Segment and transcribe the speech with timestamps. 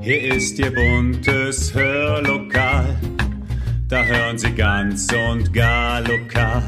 [0.00, 2.96] Hier ist Ihr buntes Hörlokal,
[3.88, 6.62] da hören Sie ganz und gar lokal.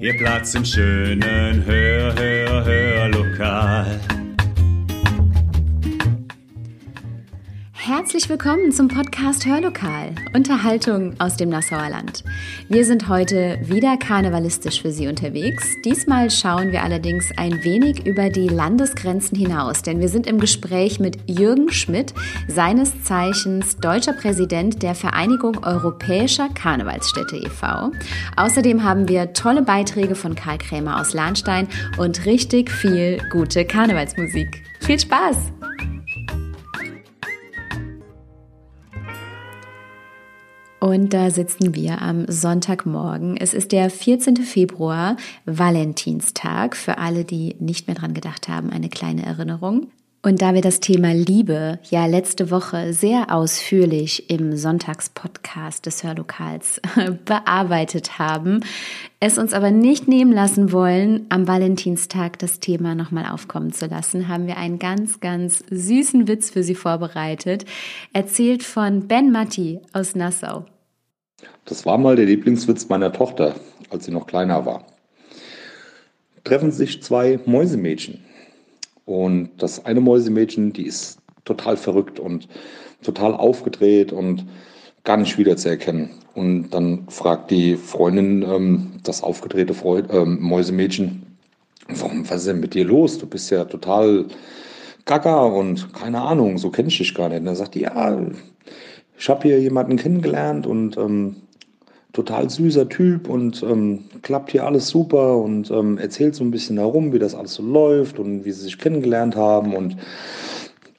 [0.00, 4.00] Ihr Platz im schönen Hör, Hör, Hörlokal.
[7.96, 12.24] Herzlich willkommen zum Podcast Hörlokal, Unterhaltung aus dem Nassauer Land.
[12.68, 15.76] Wir sind heute wieder karnevalistisch für Sie unterwegs.
[15.84, 20.98] Diesmal schauen wir allerdings ein wenig über die Landesgrenzen hinaus, denn wir sind im Gespräch
[20.98, 22.14] mit Jürgen Schmidt,
[22.48, 27.92] seines Zeichens deutscher Präsident der Vereinigung Europäischer Karnevalsstädte e.V.
[28.34, 34.64] Außerdem haben wir tolle Beiträge von Karl Krämer aus Lahnstein und richtig viel gute Karnevalsmusik.
[34.80, 35.52] Viel Spaß!
[40.84, 43.38] Und da sitzen wir am Sonntagmorgen.
[43.38, 44.36] Es ist der 14.
[44.36, 45.16] Februar,
[45.46, 46.76] Valentinstag.
[46.76, 49.86] Für alle, die nicht mehr dran gedacht haben, eine kleine Erinnerung.
[50.20, 56.82] Und da wir das Thema Liebe ja letzte Woche sehr ausführlich im Sonntagspodcast des Hörlokals
[57.24, 58.60] bearbeitet haben,
[59.20, 64.28] es uns aber nicht nehmen lassen wollen, am Valentinstag das Thema nochmal aufkommen zu lassen,
[64.28, 67.64] haben wir einen ganz, ganz süßen Witz für Sie vorbereitet,
[68.12, 70.66] erzählt von Ben Matti aus Nassau.
[71.64, 73.54] Das war mal der Lieblingswitz meiner Tochter,
[73.90, 74.86] als sie noch kleiner war.
[76.44, 78.22] Treffen sich zwei Mäusemädchen.
[79.06, 82.48] Und das eine Mäusemädchen, die ist total verrückt und
[83.02, 84.46] total aufgedreht und
[85.04, 86.10] gar nicht wiederzuerkennen.
[86.34, 91.38] Und dann fragt die Freundin ähm, das aufgedrehte Freund, ähm, Mäusemädchen,
[91.88, 93.18] warum, was ist denn mit dir los?
[93.18, 94.26] Du bist ja total
[95.04, 97.40] gaga und keine Ahnung, so kenne ich dich gar nicht.
[97.40, 98.18] Und dann sagt die, ja,
[99.18, 101.36] ich habe hier jemanden kennengelernt und ähm,
[102.12, 106.78] total süßer Typ und ähm, klappt hier alles super und ähm, erzählt so ein bisschen
[106.78, 109.96] herum, wie das alles so läuft und wie sie sich kennengelernt haben und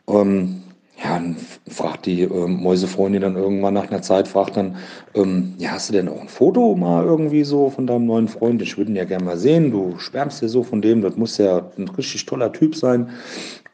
[0.07, 0.61] ähm,
[1.03, 1.35] ja, dann
[1.67, 4.77] fragt die äh, Mäusefreundin dann irgendwann nach einer Zeit, fragt dann,
[5.13, 8.61] ähm, ja, hast du denn auch ein Foto mal irgendwie so von deinem neuen Freund?
[8.61, 11.37] Ich würde ihn ja gerne mal sehen, du schwärmst ja so von dem, das muss
[11.37, 13.09] ja ein richtig toller Typ sein.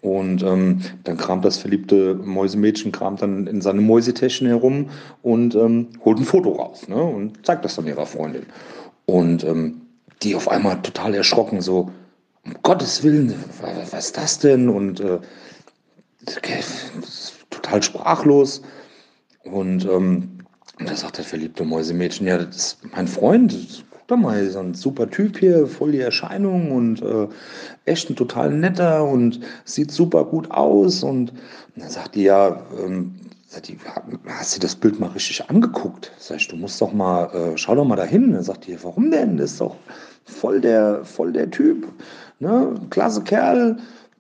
[0.01, 4.89] Und ähm, dann kramt das verliebte Mäusemädchen kramt dann in seine Mäusetäschchen herum
[5.21, 6.95] und ähm, holt ein Foto raus ne?
[6.95, 8.47] und zeigt das dann ihrer Freundin.
[9.05, 9.81] Und ähm,
[10.23, 11.91] die auf einmal total erschrocken, so,
[12.43, 13.35] um Gottes Willen,
[13.91, 14.69] was ist das denn?
[14.69, 15.19] Und äh,
[17.51, 18.63] total sprachlos.
[19.43, 20.39] Und ähm,
[20.79, 25.09] da sagt der verliebte Mäusemädchen, ja, das ist mein Freund, guck mal, so ein super
[25.09, 27.27] Typ hier, voll die Erscheinung und äh,
[27.85, 31.03] echt ein total netter und sieht super gut aus.
[31.03, 33.15] Und, und dann sagt die ja, ähm,
[33.47, 33.77] sagt die,
[34.27, 36.11] hast du das Bild mal richtig angeguckt?
[36.17, 38.33] Sag ich, du musst doch mal, äh, schau doch mal dahin.
[38.33, 39.37] Dann sagt die, warum denn?
[39.37, 39.75] Das ist doch
[40.25, 41.87] voll der, voll der Typ.
[42.39, 42.73] Ne?
[42.89, 43.77] Klasse Kerl,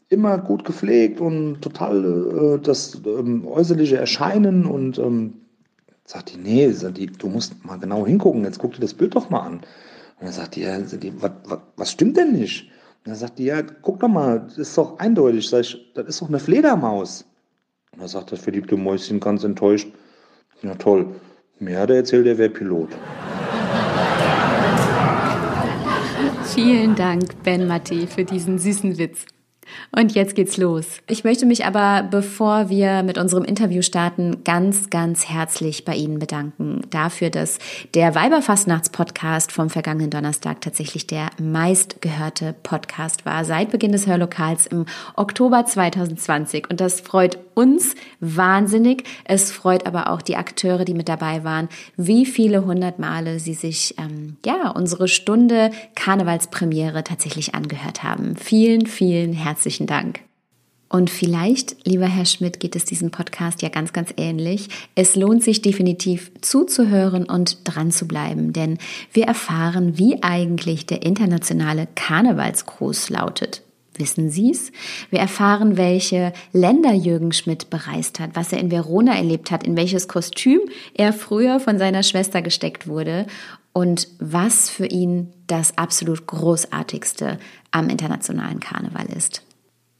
[0.09, 5.40] immer gut gepflegt und total äh, das ähm, äußerliche Erscheinen und ähm,
[6.11, 9.15] Sagt die, nee, sagt die, du musst mal genau hingucken, jetzt guck dir das Bild
[9.15, 9.53] doch mal an.
[9.53, 12.63] Und dann sagt die, ja, was, was, was stimmt denn nicht?
[12.65, 15.47] Und dann sagt die, ja, guck doch mal, das ist doch eindeutig.
[15.47, 17.23] Sag ich, das ist doch eine Fledermaus.
[17.93, 19.87] Und dann sagt das verliebte Mäuschen ganz enttäuscht,
[20.61, 21.15] ja toll,
[21.59, 22.89] mir hat er erzählt, er wäre Pilot.
[26.53, 29.23] Vielen Dank, Ben Matti, für diesen süßen Witz.
[29.95, 31.01] Und jetzt geht's los.
[31.07, 36.19] Ich möchte mich aber, bevor wir mit unserem Interview starten, ganz, ganz herzlich bei Ihnen
[36.19, 37.59] bedanken dafür, dass
[37.93, 44.85] der Weiberfastnachts-Podcast vom vergangenen Donnerstag tatsächlich der meistgehörte Podcast war seit Beginn des Hörlokals im
[45.15, 46.69] Oktober 2020.
[46.69, 49.03] Und das freut uns wahnsinnig.
[49.25, 53.53] Es freut aber auch die Akteure, die mit dabei waren, wie viele hundert Male sie
[53.53, 58.35] sich ähm, ja unsere Stunde Karnevalspremiere tatsächlich angehört haben.
[58.35, 60.21] Vielen, vielen herzlichen Dank.
[60.91, 64.67] Und vielleicht, lieber Herr Schmidt, geht es diesem Podcast ja ganz, ganz ähnlich.
[64.93, 68.77] Es lohnt sich definitiv zuzuhören und dran zu bleiben, denn
[69.13, 73.61] wir erfahren, wie eigentlich der internationale Karnevalsgruß lautet.
[73.95, 74.73] Wissen Sie es?
[75.09, 79.77] Wir erfahren, welche Länder Jürgen Schmidt bereist hat, was er in Verona erlebt hat, in
[79.77, 80.59] welches Kostüm
[80.93, 83.27] er früher von seiner Schwester gesteckt wurde
[83.71, 87.39] und was für ihn das absolut Großartigste
[87.71, 89.41] am internationalen Karneval ist.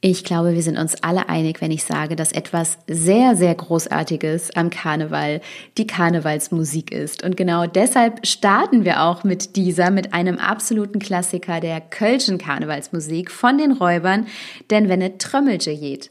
[0.04, 4.50] Ich glaube, wir sind uns alle einig, wenn ich sage, dass etwas sehr, sehr Großartiges
[4.56, 5.40] am Karneval
[5.78, 7.22] die Karnevalsmusik ist.
[7.22, 13.30] Und genau deshalb starten wir auch mit dieser, mit einem absoluten Klassiker der Kölschen Karnevalsmusik
[13.30, 14.26] von den Räubern,
[14.70, 16.08] denn wenn es Trömmelche geht.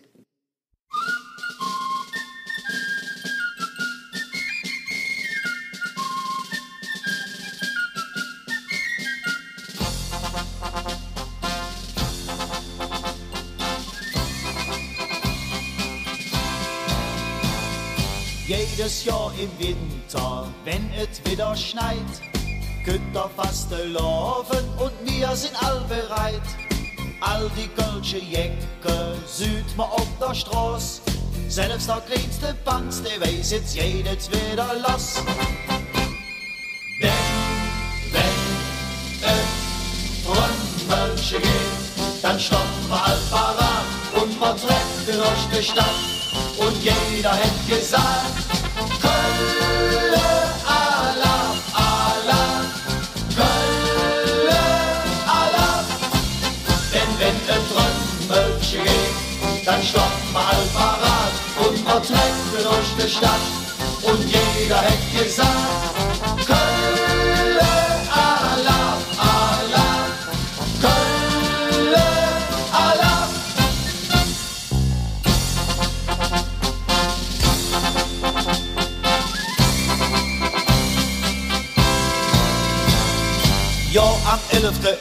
[18.52, 21.96] Jedes Jahr im Winter, wenn es wieder schneit,
[22.84, 26.42] könnt ihr fast laufen und wir sind all bereit.
[27.22, 31.02] All die kölsche Jacke sieht man auf der Straße.
[31.48, 35.24] Selbst der kleinste Banks, der weiß jetzt jedes wieder los.
[37.02, 37.12] Denn,
[38.12, 46.11] wenn es Trümmelche geht, dann stoppen wir all parat und man trägt durch die Stadt.
[46.58, 48.02] Und jeder hätte gesagt,
[49.02, 50.22] Kölle,
[50.66, 52.66] Allah, Allah,
[53.36, 54.60] Kölle,
[55.26, 55.84] Allah.
[56.94, 63.46] Denn wenn ein Trümmelche geht, dann stoppen wir all und man trägt durch die Stadt.
[64.04, 65.91] Und jeder hätte gesagt,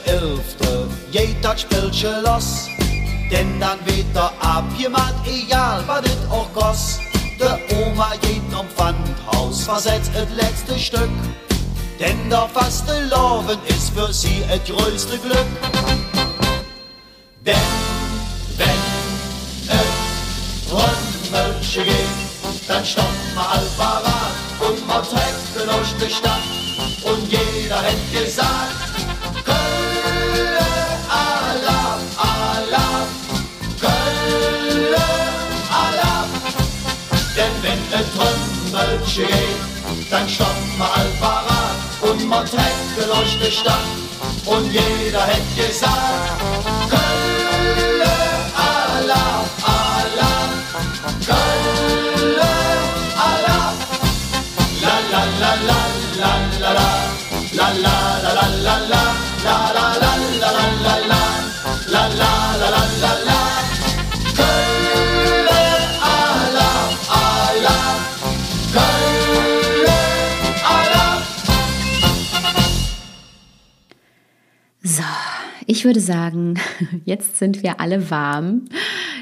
[0.05, 0.87] 11.11.
[1.11, 2.67] geht das Spielchen los.
[3.31, 6.99] Denn dann wird der abgemacht, egal was es auch kost.
[7.39, 11.09] Der Oma geht um Pfandhaus, versetzt das letzte Stück.
[11.99, 15.45] Denn der faste Loven ist für sie das größte Glück.
[17.45, 17.55] Denn,
[18.57, 18.81] wenn
[19.69, 26.41] es Trümmelche geht, dann stoppt man all und man trägt durch die Stadt.
[27.03, 28.80] Und jeder hätte gesagt,
[40.09, 42.95] Dann stoppt man all und man trägt
[43.43, 43.75] die Stadt.
[44.45, 45.91] Und jeder hätte gesagt,
[46.89, 48.13] Kölle,
[48.55, 50.49] Allah, Allah,
[51.25, 52.51] Kölle,
[53.17, 53.73] Allah.
[54.81, 55.81] La la la la
[56.19, 56.73] la la
[57.41, 58.87] la la la la la la la la la
[59.43, 60.10] la la la
[75.71, 76.55] ich würde sagen,
[77.05, 78.65] jetzt sind wir alle warm.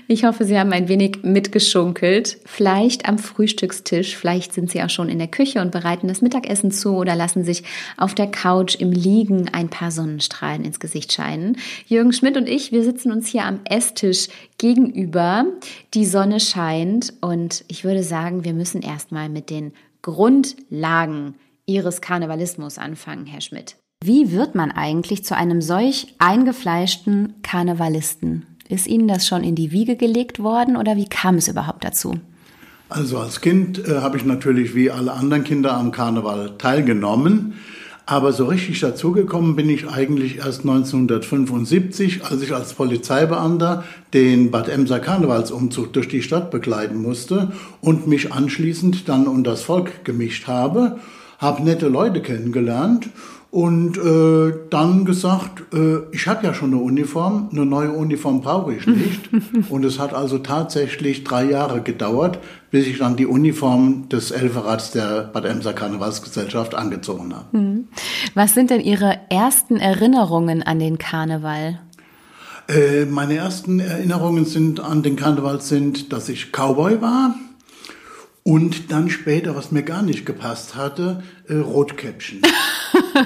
[0.07, 2.39] Ich hoffe, Sie haben ein wenig mitgeschunkelt.
[2.43, 6.71] Vielleicht am Frühstückstisch, vielleicht sind Sie auch schon in der Küche und bereiten das Mittagessen
[6.71, 7.63] zu oder lassen sich
[7.97, 11.55] auf der Couch im Liegen ein paar Sonnenstrahlen ins Gesicht scheinen.
[11.85, 15.45] Jürgen Schmidt und ich, wir sitzen uns hier am Esstisch gegenüber.
[15.93, 19.71] Die Sonne scheint und ich würde sagen, wir müssen erstmal mit den
[20.01, 21.35] Grundlagen
[21.67, 23.78] Ihres Karnevalismus anfangen, Herr Schmidt.
[24.01, 28.45] Wie wird man eigentlich zu einem solch eingefleischten Karnevalisten?
[28.69, 32.15] Ist Ihnen das schon in die Wiege gelegt worden oder wie kam es überhaupt dazu?
[32.87, 37.55] Also als Kind äh, habe ich natürlich wie alle anderen Kinder am Karneval teilgenommen.
[38.05, 44.69] Aber so richtig dazugekommen bin ich eigentlich erst 1975, als ich als Polizeibeamter den Bad
[44.69, 50.47] Emser Karnevalsumzug durch die Stadt begleiten musste und mich anschließend dann unter das Volk gemischt
[50.47, 50.99] habe,
[51.37, 53.09] habe nette Leute kennengelernt
[53.51, 58.75] und äh, dann gesagt, äh, ich habe ja schon eine Uniform, eine neue Uniform brauche
[58.75, 59.29] ich nicht.
[59.69, 62.37] und es hat also tatsächlich drei Jahre gedauert,
[62.69, 67.85] bis ich dann die Uniform des Elferrats der Bad Emser Karnevalsgesellschaft angezogen habe.
[68.35, 71.79] Was sind denn Ihre ersten Erinnerungen an den Karneval?
[72.67, 77.33] Äh, meine ersten Erinnerungen sind an den Karneval sind, dass ich Cowboy war
[78.43, 82.41] und dann später, was mir gar nicht gepasst hatte, äh, Rotkäppchen.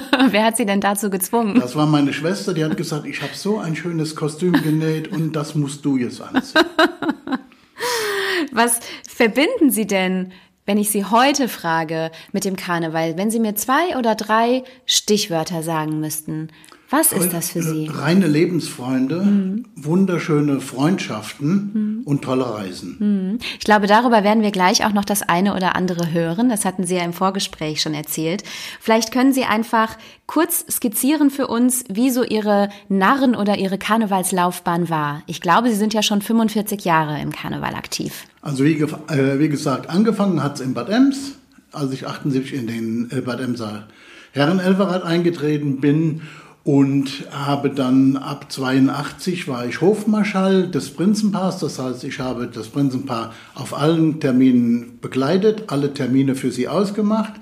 [0.30, 1.60] Wer hat Sie denn dazu gezwungen?
[1.60, 5.32] Das war meine Schwester, die hat gesagt, ich habe so ein schönes Kostüm genäht und
[5.32, 6.64] das musst du jetzt anziehen.
[8.52, 10.32] Was verbinden Sie denn,
[10.66, 13.16] wenn ich Sie heute frage, mit dem Karneval?
[13.16, 16.48] Wenn Sie mir zwei oder drei Stichwörter sagen müssten,
[16.90, 17.88] was ist das für Sie?
[17.92, 23.38] Reine Lebensfreunde, wunderschöne Freundschaften und tolle Reisen.
[23.58, 26.48] Ich glaube, darüber werden wir gleich auch noch das eine oder andere hören.
[26.48, 28.44] Das hatten Sie ja im Vorgespräch schon erzählt.
[28.80, 34.88] Vielleicht können Sie einfach kurz skizzieren für uns, wie so Ihre Narren- oder Ihre Karnevalslaufbahn
[34.88, 35.22] war.
[35.26, 38.24] Ich glaube, Sie sind ja schon 45 Jahre im Karneval aktiv.
[38.42, 41.32] Also wie, äh, wie gesagt, angefangen hat es in Bad Ems,
[41.72, 43.88] als ich 78 in den äh, Bad Emser
[44.32, 46.22] Herrenelferrat eingetreten bin
[46.64, 52.68] und habe dann ab 82 war ich Hofmarschall des Prinzenpaars, das heißt, ich habe das
[52.68, 57.34] Prinzenpaar auf allen Terminen begleitet, alle Termine für sie ausgemacht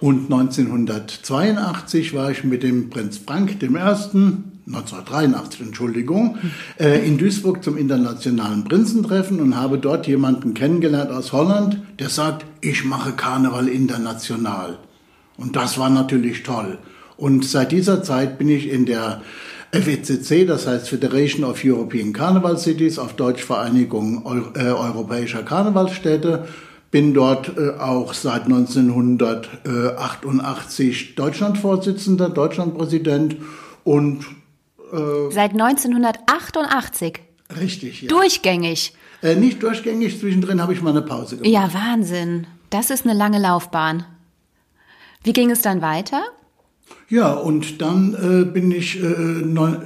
[0.00, 6.36] und 1982 war ich mit dem Prinz Frank dem Ersten 1983, Entschuldigung,
[6.78, 12.44] äh, in Duisburg zum internationalen Prinzentreffen und habe dort jemanden kennengelernt aus Holland, der sagt,
[12.60, 14.78] ich mache Karneval international.
[15.38, 16.78] Und das war natürlich toll.
[17.18, 19.20] Und seit dieser Zeit bin ich in der
[19.72, 26.48] FECC, das heißt Federation of European Carnival Cities, auf Deutsch Vereinigung äh, Europäischer Karnevalsstädte,
[26.90, 33.36] bin dort äh, auch seit 1988 Deutschlandvorsitzender, Deutschlandpräsident
[33.84, 34.24] und
[34.92, 37.20] äh, Seit 1988.
[37.60, 38.08] Richtig, ja.
[38.08, 38.94] Durchgängig.
[39.22, 41.52] Äh, nicht durchgängig, zwischendrin habe ich mal eine Pause gemacht.
[41.52, 42.46] Ja, Wahnsinn.
[42.70, 44.04] Das ist eine lange Laufbahn.
[45.24, 46.22] Wie ging es dann weiter?
[47.08, 49.78] Ja, und dann äh, bin ich äh, neun, äh,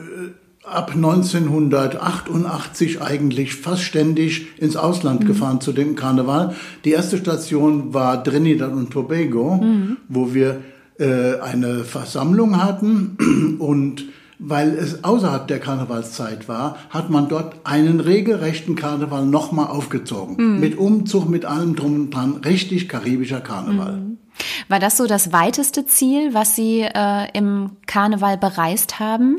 [0.67, 5.27] ab 1988 eigentlich fast ständig ins Ausland mhm.
[5.27, 6.57] gefahren zu dem Karneval.
[6.85, 9.99] Die erste Station war Trinidad und Tobago, mhm.
[10.09, 10.63] wo wir
[10.99, 14.05] äh, eine Versammlung hatten und
[14.45, 20.55] weil es außerhalb der Karnevalszeit war, hat man dort einen regelrechten Karneval nochmal aufgezogen.
[20.55, 20.61] Mhm.
[20.61, 22.41] Mit Umzug, mit allem drum und dran.
[22.45, 23.99] Richtig karibischer Karneval.
[23.99, 24.19] Mhm.
[24.69, 29.39] War das so das weiteste Ziel, was Sie äh, im Karneval bereist haben?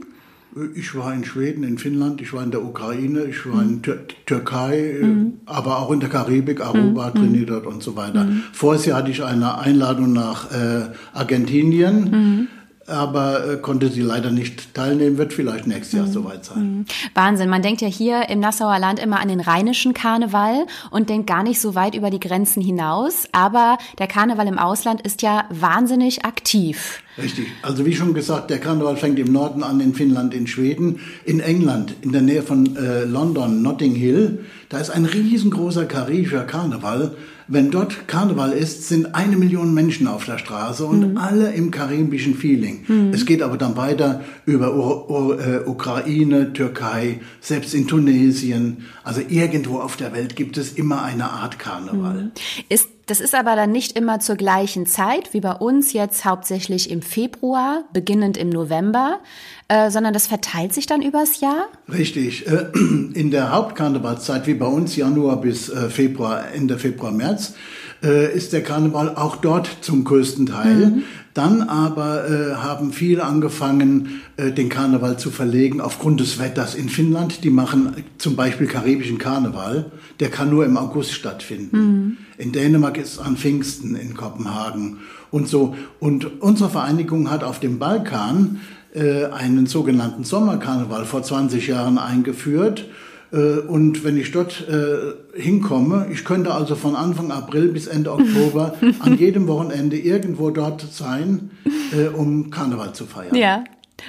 [0.76, 4.06] Ich war in Schweden, in Finnland, ich war in der Ukraine, ich war in Tür
[4.28, 5.40] Türkei, mhm.
[5.48, 7.16] aber auch in der Karibik, Aruba, mhm.
[7.16, 8.26] Trinidad und so weiter.
[8.26, 8.44] Mhm.
[8.52, 12.50] Vorher hatte ich eine Einladung nach äh, Argentinien.
[12.86, 16.12] Aber äh, konnte sie leider nicht teilnehmen, wird vielleicht nächstes Jahr mhm.
[16.12, 16.64] soweit sein.
[16.64, 16.86] Mhm.
[17.14, 21.28] Wahnsinn, man denkt ja hier im Nassauer Land immer an den rheinischen Karneval und denkt
[21.28, 25.46] gar nicht so weit über die Grenzen hinaus, aber der Karneval im Ausland ist ja
[25.50, 27.02] wahnsinnig aktiv.
[27.18, 31.00] Richtig, also wie schon gesagt, der Karneval fängt im Norden an, in Finnland, in Schweden,
[31.26, 36.44] in England, in der Nähe von äh, London, Notting Hill, da ist ein riesengroßer karibischer
[36.44, 37.16] Karneval
[37.48, 41.18] wenn dort Karneval ist, sind eine Million Menschen auf der Straße und mhm.
[41.18, 42.86] alle im karibischen Feeling.
[42.88, 43.14] Mhm.
[43.14, 48.86] Es geht aber dann weiter über Ur Ur äh, Ukraine, Türkei, selbst in Tunesien.
[49.04, 52.24] Also irgendwo auf der Welt gibt es immer eine Art Karneval.
[52.24, 52.32] Mhm.
[52.70, 56.90] Ist das ist aber dann nicht immer zur gleichen Zeit, wie bei uns jetzt hauptsächlich
[56.90, 59.20] im Februar, beginnend im November,
[59.68, 61.68] äh, sondern das verteilt sich dann übers Jahr?
[61.92, 62.48] Richtig.
[62.48, 62.68] Äh,
[63.14, 67.56] in der Hauptkarnevalszeit, wie bei uns Januar bis äh, Februar, Ende Februar, März,
[68.04, 70.76] äh, ist der Karneval auch dort zum größten Teil.
[70.76, 71.04] Mhm.
[71.34, 76.90] Dann aber äh, haben viele angefangen, äh, den Karneval zu verlegen aufgrund des Wetters in
[76.90, 77.44] Finnland.
[77.44, 79.92] Die machen zum Beispiel karibischen Karneval.
[80.20, 81.78] Der kann nur im August stattfinden.
[81.78, 82.18] Mhm.
[82.38, 85.00] In Dänemark ist es an Pfingsten in Kopenhagen
[85.32, 85.76] und so.
[86.00, 88.60] Und unsere Vereinigung hat auf dem Balkan
[88.94, 92.86] äh, einen sogenannten Sommerkarneval vor 20 Jahren eingeführt.
[93.34, 98.12] Äh, und wenn ich dort äh, hinkomme, ich könnte also von Anfang April bis Ende
[98.12, 101.52] Oktober an jedem Wochenende irgendwo dort sein,
[101.92, 103.36] äh, um Karneval zu feiern.
[103.36, 103.64] Ja.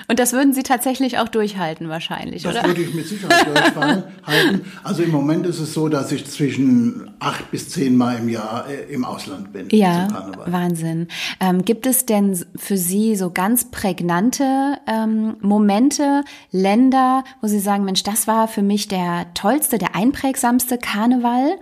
[0.08, 2.62] Und das würden Sie tatsächlich auch durchhalten wahrscheinlich, das oder?
[2.62, 3.46] Das würde ich mit Sicherheit
[4.24, 4.60] durchhalten.
[4.82, 8.66] Also im Moment ist es so, dass ich zwischen acht bis zehn Mal im Jahr
[8.68, 9.68] äh, im Ausland bin.
[9.70, 10.08] Ja,
[10.46, 11.08] Wahnsinn.
[11.40, 17.84] Ähm, gibt es denn für Sie so ganz prägnante ähm, Momente, Länder, wo Sie sagen,
[17.84, 21.58] Mensch, das war für mich der tollste, der einprägsamste Karneval?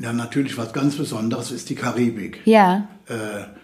[0.00, 2.40] Ja, natürlich was ganz Besonderes ist die Karibik.
[2.44, 2.88] Ja.
[3.06, 3.57] Äh,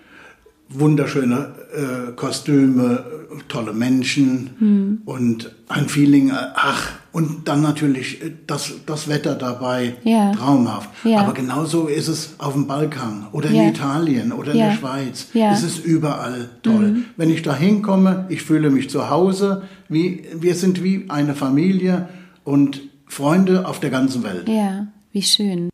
[0.74, 3.04] wunderschöne äh, Kostüme,
[3.48, 5.02] tolle Menschen hm.
[5.04, 10.32] und ein Feeling, äh, ach, und dann natürlich äh, das, das Wetter dabei, ja.
[10.32, 10.90] traumhaft.
[11.04, 11.20] Ja.
[11.20, 13.68] Aber genauso ist es auf dem Balkan oder in ja.
[13.68, 15.28] Italien oder in der Schweiz.
[15.34, 16.90] Es ist überall toll.
[16.90, 17.04] Mhm.
[17.16, 22.08] Wenn ich da hinkomme, ich fühle mich zu Hause, wie, wir sind wie eine Familie
[22.42, 24.48] und Freunde auf der ganzen Welt.
[24.48, 25.70] Ja, wie schön.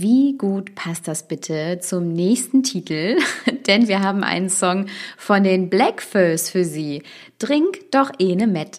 [0.00, 3.18] Wie gut passt das bitte zum nächsten Titel?
[3.66, 4.86] Denn wir haben einen Song
[5.16, 7.02] von den Blackfurs für Sie.
[7.40, 8.78] Trink doch ene met.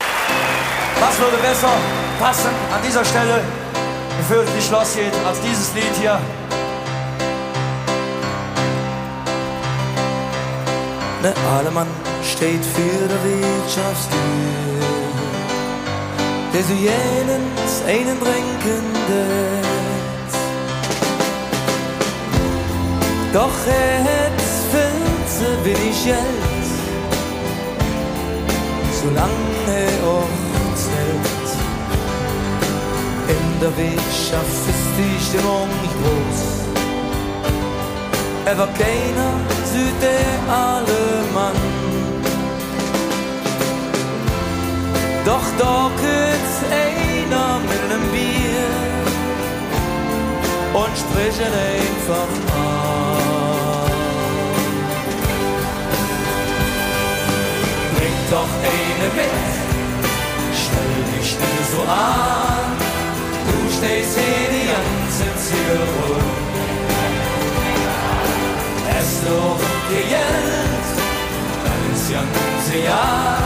[0.00, 1.70] Was würde besser
[2.18, 3.44] passen an dieser Stelle,
[4.16, 6.20] bevor die Schloss geht, als dieses Lied hier?
[11.22, 11.86] Der Alemann
[12.24, 14.18] steht für der Wirtschaftstür,
[16.52, 19.67] der so jenens einen Trinkende
[23.32, 26.68] Doch hat viel zu wenig Geld,
[29.00, 31.48] solange auch zählt.
[33.28, 36.40] In der Wirtschaft ist die Stimmung nicht groß.
[38.46, 39.32] Er war keiner,
[39.72, 41.02] süd der alle
[41.34, 41.60] Mann.
[45.26, 48.87] Doch da kommt einer mit einem Bier
[50.80, 52.78] und sprechen einfach an.
[58.30, 59.30] doch eine mit,
[60.52, 62.76] stell dich nicht so an,
[63.48, 66.20] du stehst hier die ganze Zigarre.
[68.98, 70.86] Es doch Geld,
[71.64, 72.10] dann ist
[72.84, 73.38] Jahr,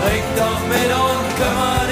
[0.00, 1.83] trink doch mit und kümmer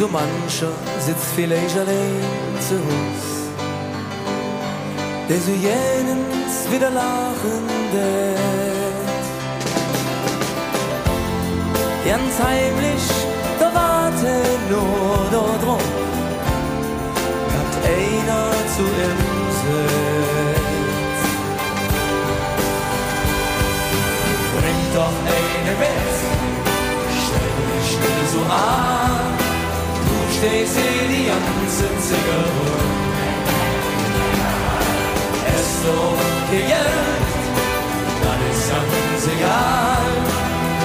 [0.00, 2.22] So mancher sitzt vielleicht allein
[2.66, 3.24] zu Haus,
[5.28, 9.20] der so jenens wieder lachen wird.
[12.06, 13.04] Ganz heimlich,
[13.58, 14.32] da warte
[14.70, 15.86] nur dort rum,
[17.56, 19.20] hat einer zu ihm
[19.60, 21.28] sitzt.
[24.56, 26.16] Bring doch eine mit,
[27.22, 29.29] stell dich nicht so an,
[30.40, 32.70] du stehst hier die ganze Zigarre.
[35.46, 36.20] Es doch
[36.50, 37.32] Geld,
[38.22, 40.06] dann ist ganz egal.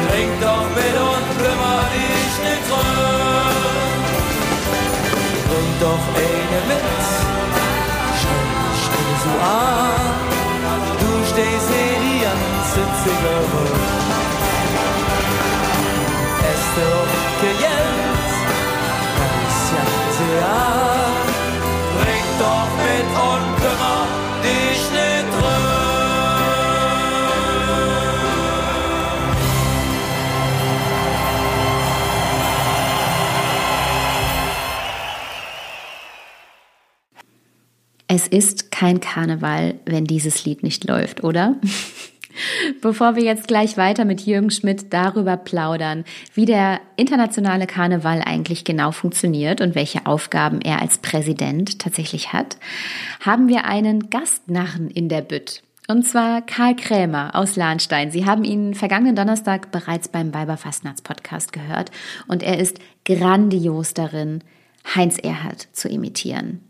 [0.08, 2.90] Trink doch mit und kümmer dich nicht drum.
[5.48, 7.04] Bring doch eine mit,
[8.82, 10.04] stell dich so an.
[11.00, 12.82] Du stehst hier die ganze.
[16.52, 18.15] Es doch Geld,
[38.08, 41.56] Es ist kein Karneval, wenn dieses Lied nicht läuft, oder?
[42.82, 48.64] Bevor wir jetzt gleich weiter mit Jürgen Schmidt darüber plaudern, wie der internationale Karneval eigentlich
[48.64, 52.58] genau funktioniert und welche Aufgaben er als Präsident tatsächlich hat,
[53.22, 55.62] haben wir einen Gastnarren in der Bütt.
[55.88, 58.10] Und zwar Karl Krämer aus Lahnstein.
[58.10, 61.92] Sie haben ihn vergangenen Donnerstag bereits beim Weiberfastnachts-Podcast gehört
[62.28, 64.44] und er ist grandios darin,
[64.96, 66.62] Heinz Erhardt zu imitieren.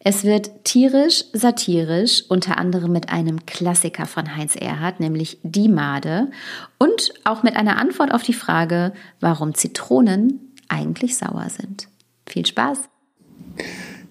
[0.00, 6.30] Es wird tierisch, satirisch, unter anderem mit einem Klassiker von Heinz Erhardt, nämlich Die Made,
[6.78, 11.88] und auch mit einer Antwort auf die Frage, warum Zitronen eigentlich sauer sind.
[12.28, 12.78] Viel Spaß!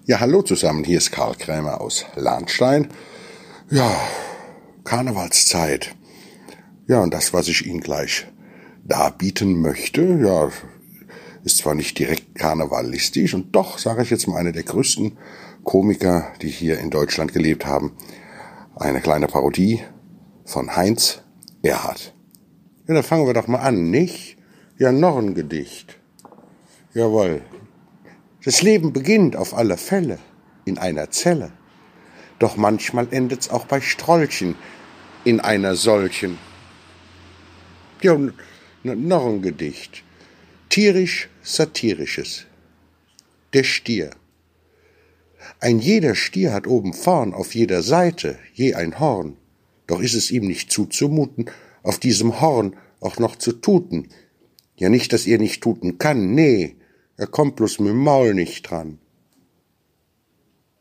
[0.04, 2.88] Ja, hallo zusammen, hier ist Karl Krämer aus Lahnstein.
[3.70, 3.90] Ja,
[4.84, 5.94] Karnevalszeit.
[6.86, 8.26] Ja, und das, was ich Ihnen gleich
[8.84, 10.50] darbieten möchte, ja,
[11.44, 15.16] ist zwar nicht direkt karnevalistisch und doch, sage ich jetzt mal, eine der größten
[15.68, 17.92] Komiker, die hier in Deutschland gelebt haben.
[18.74, 19.82] Eine kleine Parodie
[20.46, 21.20] von Heinz
[21.60, 22.14] Erhardt.
[22.86, 24.38] Ja, dann fangen wir doch mal an, nicht?
[24.78, 25.98] Ja, noch ein Gedicht.
[26.94, 27.42] Jawohl.
[28.42, 30.18] Das Leben beginnt auf alle Fälle
[30.64, 31.52] in einer Zelle.
[32.38, 34.54] Doch manchmal endet's auch bei Strollchen
[35.24, 36.38] in einer solchen.
[38.00, 38.16] Ja,
[38.82, 40.02] noch ein Gedicht.
[40.70, 42.46] Tierisch-satirisches.
[43.52, 44.12] Der Stier.
[45.60, 49.36] Ein jeder Stier hat oben vorn auf jeder Seite je ein Horn.
[49.86, 51.50] Doch ist es ihm nicht zuzumuten,
[51.82, 54.08] auf diesem Horn auch noch zu tuten.
[54.76, 56.76] Ja nicht, dass er nicht tuten kann, nee,
[57.16, 58.98] er kommt bloß mit dem Maul nicht dran.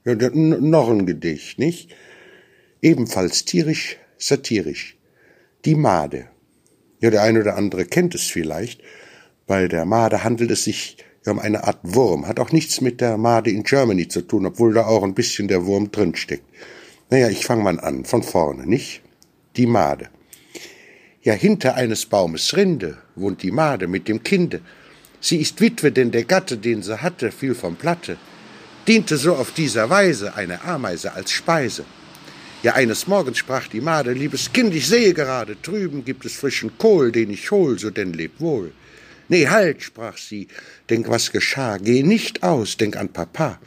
[0.05, 1.93] Ja, noch ein Gedicht, nicht?
[2.81, 4.97] Ebenfalls tierisch, satirisch.
[5.65, 6.29] Die Made.
[7.01, 8.81] Ja, der eine oder andere kennt es vielleicht.
[9.47, 12.27] Bei der Made handelt es sich ja um eine Art Wurm.
[12.27, 15.47] Hat auch nichts mit der Made in Germany zu tun, obwohl da auch ein bisschen
[15.47, 16.43] der Wurm drinsteckt.
[17.09, 19.01] Naja, ich fang mal an, von vorne, nicht?
[19.55, 20.09] Die Made.
[21.21, 24.61] Ja, hinter eines Baumes Rinde wohnt die Made mit dem Kinde.
[25.19, 28.17] Sie ist Witwe, denn der Gatte, den sie hatte, fiel vom Platte.
[28.87, 31.83] Diente so auf dieser Weise eine Ameise als Speise.
[32.63, 36.77] Ja, eines Morgens sprach die Made, liebes Kind, ich sehe gerade, drüben gibt es frischen
[36.77, 38.71] Kohl, den ich hol, so denn leb wohl.
[39.29, 40.47] Nee, halt, sprach sie,
[40.89, 43.59] denk, was geschah, geh nicht aus, denk an Papa.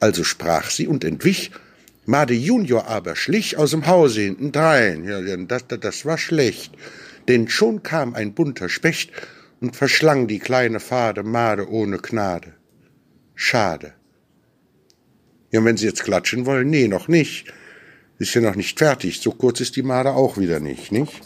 [0.00, 1.50] Also sprach sie und entwich,
[2.04, 5.04] Made Junior aber schlich aus dem Hause hintendrein.
[5.04, 6.72] Ja, das, das war schlecht,
[7.28, 9.10] denn schon kam ein bunter Specht
[9.60, 12.54] und verschlang die kleine fade Made ohne Gnade.
[13.34, 13.94] Schade.
[15.50, 17.52] Ja, wenn Sie jetzt klatschen wollen, nee, noch nicht.
[18.18, 19.20] Ist ja noch nicht fertig.
[19.20, 21.22] So kurz ist die Made auch wieder nicht, nicht?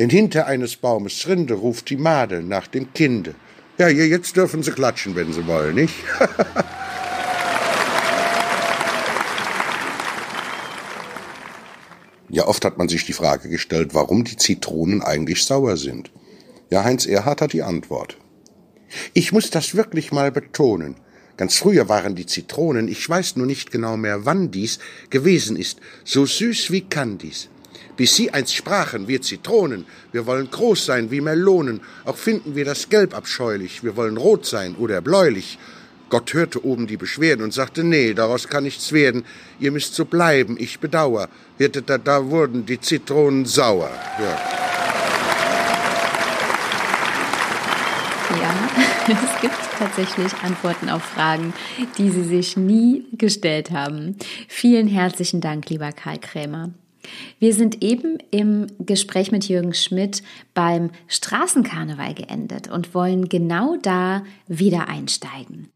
[0.00, 3.34] Denn hinter eines Baumes Rinde ruft die Made nach dem Kinde.
[3.76, 5.92] Ja, jetzt dürfen Sie klatschen, wenn Sie wollen, nicht?
[12.30, 16.10] ja, oft hat man sich die Frage gestellt, warum die Zitronen eigentlich sauer sind.
[16.70, 18.16] Ja, Heinz Erhardt hat die Antwort.
[19.12, 20.94] Ich muss das wirklich mal betonen.
[21.36, 24.78] Ganz früher waren die Zitronen, ich weiß nur nicht genau mehr, wann dies
[25.10, 27.50] gewesen ist, so süß wie Kandis.
[28.00, 32.64] Bis sie einst sprachen, wir Zitronen, wir wollen groß sein wie Melonen, auch finden wir
[32.64, 35.58] das Gelb abscheulich, wir wollen rot sein oder bläulich.
[36.08, 39.26] Gott hörte oben die Beschwerden und sagte, nee, daraus kann nichts werden,
[39.58, 41.28] ihr müsst so bleiben, ich bedauer.
[41.58, 43.90] Da, da wurden die Zitronen sauer.
[44.18, 44.38] Ja.
[48.40, 48.54] Ja,
[49.08, 51.52] es gibt tatsächlich Antworten auf Fragen,
[51.98, 54.16] die Sie sich nie gestellt haben.
[54.48, 56.70] Vielen herzlichen Dank, lieber Karl Krämer.
[57.38, 60.22] Wir sind eben im Gespräch mit Jürgen Schmidt
[60.54, 65.70] beim Straßenkarneval geendet und wollen genau da wieder einsteigen.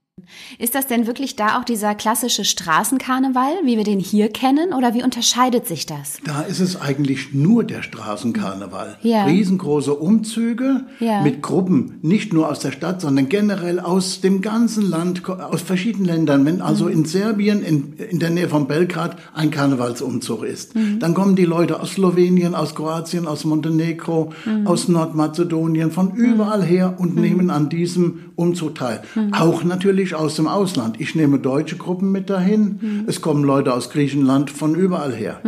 [0.59, 4.95] Ist das denn wirklich da auch dieser klassische Straßenkarneval, wie wir den hier kennen, oder
[4.95, 6.19] wie unterscheidet sich das?
[6.25, 8.99] Da ist es eigentlich nur der Straßenkarneval.
[9.03, 9.25] Ja.
[9.25, 11.23] Riesengroße Umzüge Ja.
[11.23, 16.07] mit Gruppen, nicht nur aus der Stadt, sondern generell aus dem ganzen Land, aus verschiedenen
[16.07, 16.45] Ländern.
[16.45, 21.37] Wenn also in Serbien, in, in der Nähe von Belgrad, ein Karnevalsumzug ist, dann kommen
[21.37, 24.33] die Leute aus Slowenien, aus Kroatien, aus Montenegro,
[24.65, 29.03] aus Nordmazedonien, von überall her und nehmen an diesem Umzug teil.
[29.33, 31.01] Auch natürlich aus dem Ausland.
[31.01, 33.05] Ich nehme deutsche Gruppen mit dahin.
[33.07, 35.41] Es kommen Leute aus Griechenland von überall her.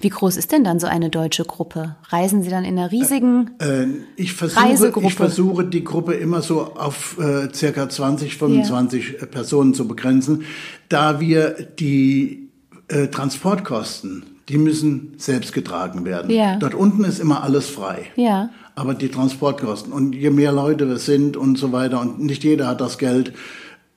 [0.00, 1.96] Wie groß ist denn dann so eine deutsche Gruppe?
[2.08, 5.06] Reisen Sie dann in einer riesigen Äh, ich, versuche, Reisegruppe.
[5.06, 10.42] ich versuche, die Gruppe immer so auf äh, circa 20, 25 Personen zu begrenzen,
[10.88, 12.50] da wir die
[12.88, 16.30] äh, Transportkosten, die müssen selbst getragen werden.
[16.30, 16.56] Ja.
[16.56, 18.06] Dort unten ist immer alles frei.
[18.16, 18.50] Ja.
[18.74, 22.66] Aber die Transportkosten und je mehr Leute wir sind und so weiter und nicht jeder
[22.66, 23.32] hat das Geld.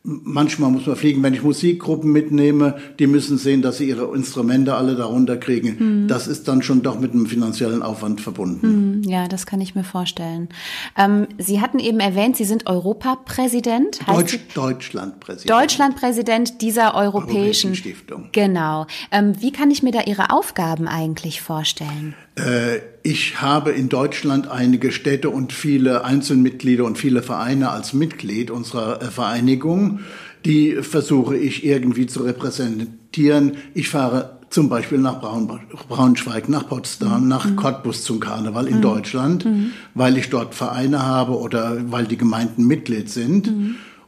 [0.06, 4.76] Manchmal muss man fliegen, wenn ich Musikgruppen mitnehme, die müssen sehen, dass sie ihre Instrumente
[4.76, 5.80] alle darunter kriegen.
[5.80, 6.08] Hm.
[6.10, 8.62] Das ist dann schon doch mit einem finanziellen Aufwand verbunden.
[8.62, 10.50] Hm, Ja, das kann ich mir vorstellen.
[10.98, 14.02] Ähm, Sie hatten eben erwähnt, Sie sind Europapräsident.
[14.06, 15.50] Deutsch, Deutschlandpräsident.
[15.50, 18.30] Deutschlandpräsident dieser europäischen, Europäischen Stiftung.
[18.34, 18.88] Genau.
[19.10, 22.13] Ähm, wie kann ich mir da Ihre Aufgaben eigentlich vorstellen?
[22.36, 28.50] Äh, ich habe in Deutschland einige Städte und viele Einzelmitglieder und viele Vereine als Mitglied
[28.50, 30.00] unserer äh, Vereinigung.
[30.46, 33.58] Die versuche ich irgendwie zu repräsentieren.
[33.74, 35.48] Ich fahre zum Beispiel nach Braun,
[35.88, 39.48] Braunschweig, nach Potsdam, nach Cottbus zum Karneval in Deutschland,
[39.96, 43.52] weil ich dort Vereine habe oder weil die Gemeinden Mitglied sind.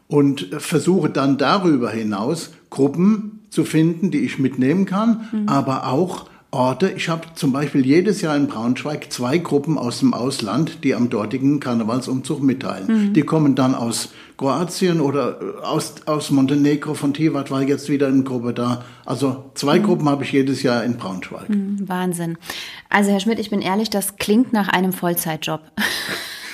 [0.07, 6.89] Und versuche dann darüber hinaus Gruppen zu finden, die ich mitnehmen kann, aber auch Orte.
[6.89, 11.09] Ich habe zum Beispiel jedes Jahr in Braunschweig zwei Gruppen aus dem Ausland, die am
[11.09, 13.13] dortigen Karnevalsumzug mitteilen.
[13.13, 18.07] Die kommen dann aus Kroatien oder äh, aus, aus Montenegro, von Tivat war jetzt wieder
[18.07, 18.83] eine Gruppe da.
[19.05, 21.47] Also zwei Gruppen habe ich jedes Jahr in Braunschweig.
[21.49, 22.37] Wahnsinn.
[22.89, 25.61] Also Herr Schmidt, ich bin ehrlich, das klingt nach einem Vollzeitjob.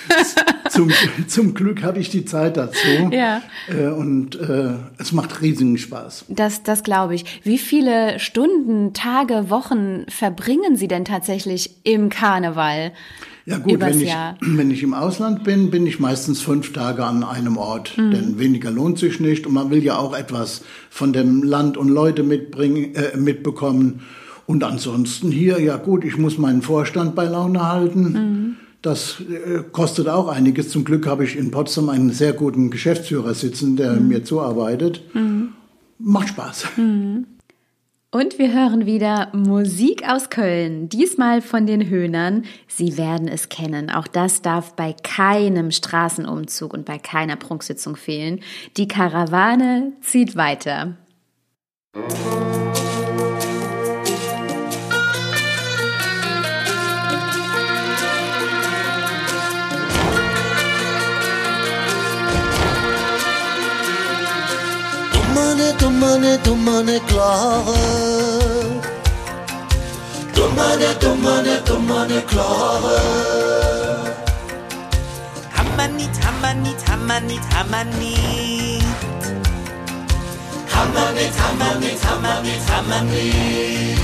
[0.71, 0.89] Zum,
[1.27, 2.77] zum Glück habe ich die Zeit dazu.
[3.11, 3.41] Ja.
[3.67, 6.25] Äh, und äh, es macht riesigen Spaß.
[6.29, 7.41] Das, das glaube ich.
[7.43, 12.93] Wie viele Stunden, Tage, Wochen verbringen Sie denn tatsächlich im Karneval?
[13.45, 14.37] Ja gut, wenn ich, Jahr.
[14.41, 18.11] wenn ich im Ausland bin, bin ich meistens fünf Tage an einem Ort, Mhm.
[18.11, 21.89] denn weniger lohnt sich nicht und man will ja auch etwas von dem Land und
[21.89, 24.01] Leute mitbringen, äh, mitbekommen.
[24.45, 28.03] Und ansonsten hier, ja gut, ich muss meinen Vorstand bei Laune halten.
[28.13, 28.55] Mhm.
[28.81, 30.69] Das äh, kostet auch einiges.
[30.69, 34.07] Zum Glück habe ich in Potsdam einen sehr guten Geschäftsführer sitzen, der Mhm.
[34.07, 35.01] mir zuarbeitet.
[35.99, 36.65] Macht Spaß.
[38.13, 42.43] Und wir hören wieder Musik aus Köln, diesmal von den Höhnern.
[42.67, 43.91] Sie werden es kennen.
[43.91, 48.39] Auch das darf bei keinem Straßenumzug und bei keiner Prunksitzung fehlen.
[48.77, 50.97] Die Karawane zieht weiter.
[66.01, 67.77] Domane, domane, klare
[70.33, 73.01] Domane, domane, domane klare
[75.53, 78.83] Hammanit, Hammanit, Hammanit, Hammanit.
[80.73, 83.99] Hammanit, Hammanit, Hammanit, Hammanit.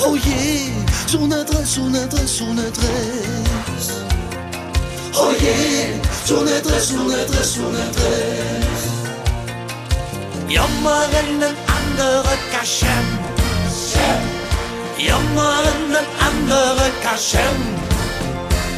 [0.00, 4.02] Oh yeah, son adresse, son adresse, son adresse
[5.14, 8.73] Oh yeah, son adresse, son adresse, son adresse
[10.48, 13.24] Jammern andere Kaschen.
[14.98, 17.58] jammern andere Kaschen.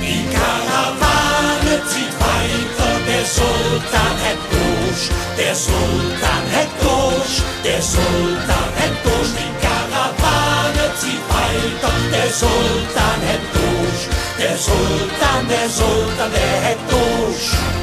[0.01, 5.03] Die Karawane zieht weiter, der Sultan hat durch,
[5.37, 13.45] der Sultan hat durch, der Sultan hat durch, die Karawane zieht weiter, der Sultan hat
[13.57, 14.03] durch,
[14.39, 17.76] der Sultan, der Sultan, der hat durch.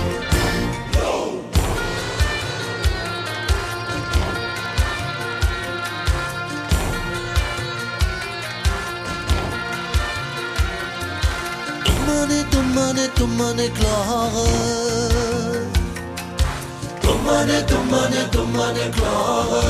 [13.44, 14.48] tumane klare.
[17.02, 19.64] Tumane, tumane, tumane klare.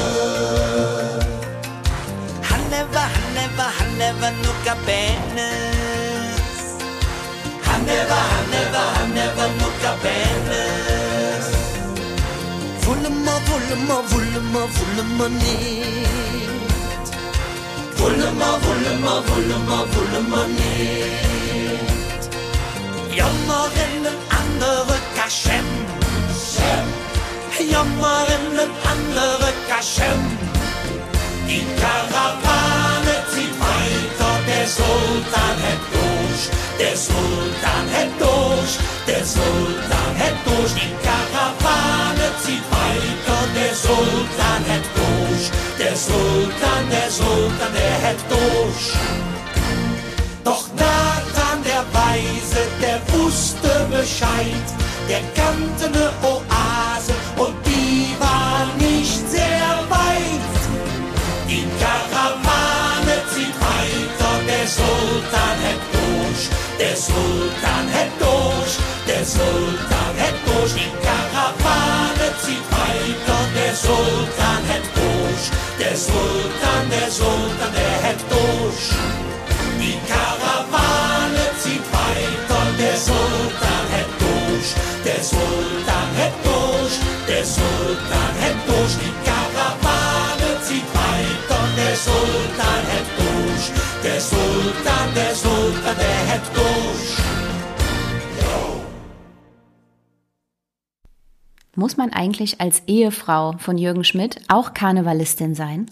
[2.50, 6.60] Hanneva, hanneva, hanneva nukka penes
[7.68, 11.46] Hanneva, hanneva, hanneva nukka penes
[12.84, 16.48] Vullema, vullema, vullema, vullema niet
[17.98, 21.93] Vullema, vullema, vullema, vullema niet
[23.16, 25.66] Jammer in een andere kasjem.
[27.70, 30.22] Jammer in een andere kasjem.
[31.46, 36.44] Die Karawane zieht weiter, der Sultan hat durch,
[36.80, 38.74] der Sultan hat durch,
[39.06, 40.74] der Sultan hat durch.
[40.74, 45.46] Die Karawane zieht weiter, der Sultan hat durch,
[45.80, 49.33] der Sultan, der Sultan, der hat durch.
[51.94, 54.68] Weise, der wusste Bescheid,
[55.10, 60.62] der kannte ne Oase und die war nicht sehr weit.
[61.48, 66.44] Die Karawane zieht weiter, der Sultan hat durch,
[66.80, 68.74] der Sultan hat durch,
[69.08, 70.74] der Sultan hat durch.
[70.74, 75.44] Die Karawane zieht weiter, der Sultan hat durch,
[75.80, 78.86] der Sultan, der Sultan, der hat durch.
[79.80, 80.63] Die Karawane
[85.06, 88.96] der Sultan hat durch, der Sultan hat durch.
[89.04, 93.66] Die Karawane zieht weiter, der Sultan hat durch,
[94.04, 96.64] der Sultan, der Sultan, der hat durch.
[101.76, 105.88] Muss man eigentlich als Ehefrau von Jürgen Schmidt auch Karnevalistin sein?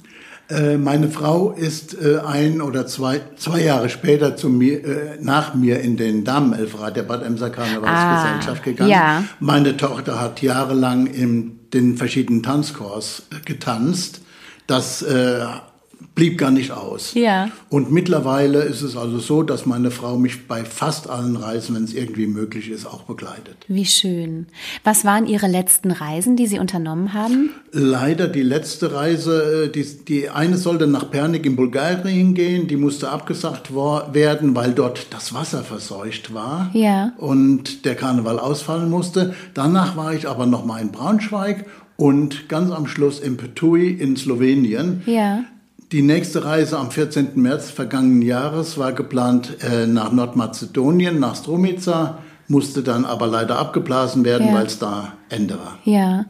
[0.52, 5.54] Äh, Meine Frau ist äh, ein oder zwei, zwei Jahre später zu mir, äh, nach
[5.56, 8.90] mir in den Damenelfrat der Bad Emser Karnevalsgesellschaft Ah, gegangen.
[8.92, 9.24] ja.
[9.40, 14.22] Meine Tochter hat jahrelang in den verschiedenen Tanzkurs äh, getanzt.
[14.68, 15.40] Das äh,
[16.14, 17.14] blieb gar nicht aus.
[17.14, 17.50] Ja.
[17.70, 21.86] Und mittlerweile ist es also so, dass meine Frau mich bei fast allen Reisen, wenn
[21.86, 23.56] es irgendwie möglich ist, auch begleitet.
[23.68, 24.48] Wie schön.
[24.84, 27.52] Was waren Ihre letzten Reisen, die Sie unternommen haben?
[27.72, 32.76] Leider die letzte Reise, äh, die, die eine sollte nach Pernik in Bulgarien gehen, die
[32.78, 37.14] musste abgesagt werden, weil dort das Wasser verseucht war Ja.
[37.18, 39.34] und der Karneval ausfallen musste.
[39.54, 44.18] Danach war ich aber noch mal in Braunschweig und ganz am Schluss in Petui in
[44.18, 45.02] Slowenien.
[45.06, 45.44] Ja.
[45.92, 47.32] Die nächste Reise am 14.
[47.36, 54.24] März vergangenen Jahres war geplant äh, nach Nordmazedonien, nach Stromica, musste dann aber leider abgeblasen
[54.24, 54.54] werden, Ja.
[54.54, 55.78] weil es da Ende war.
[55.84, 56.26] Ja.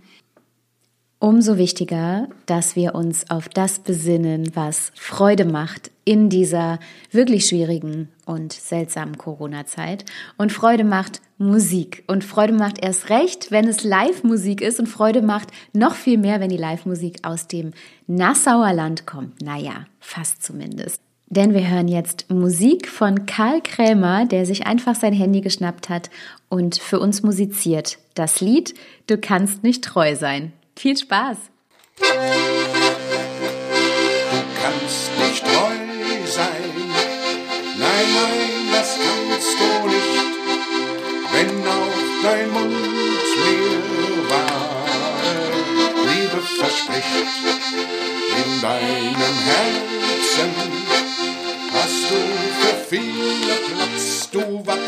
[1.21, 6.79] Umso wichtiger, dass wir uns auf das besinnen, was Freude macht in dieser
[7.11, 10.03] wirklich schwierigen und seltsamen Corona-Zeit.
[10.39, 12.03] Und Freude macht Musik.
[12.07, 14.79] Und Freude macht erst recht, wenn es Live-Musik ist.
[14.79, 17.69] Und Freude macht noch viel mehr, wenn die Live-Musik aus dem
[18.07, 19.43] Nassauer Land kommt.
[19.43, 21.01] Naja, fast zumindest.
[21.27, 26.09] Denn wir hören jetzt Musik von Karl Krämer, der sich einfach sein Handy geschnappt hat
[26.49, 27.99] und für uns musiziert.
[28.15, 28.73] Das Lied
[29.05, 30.53] Du kannst nicht treu sein.
[30.75, 31.37] Viel Spaß!
[34.61, 35.75] kannst nicht treu
[36.25, 36.71] sein.
[37.77, 40.15] Nein, nein, das kannst du nicht,
[41.33, 42.73] wenn auch dein Mund
[43.41, 43.73] mir
[44.29, 45.35] wahre
[46.09, 47.31] Liebe verspricht.
[48.43, 50.51] In deinem Herzen
[51.73, 52.19] hast du
[52.59, 54.80] für viele Platz, du wachst,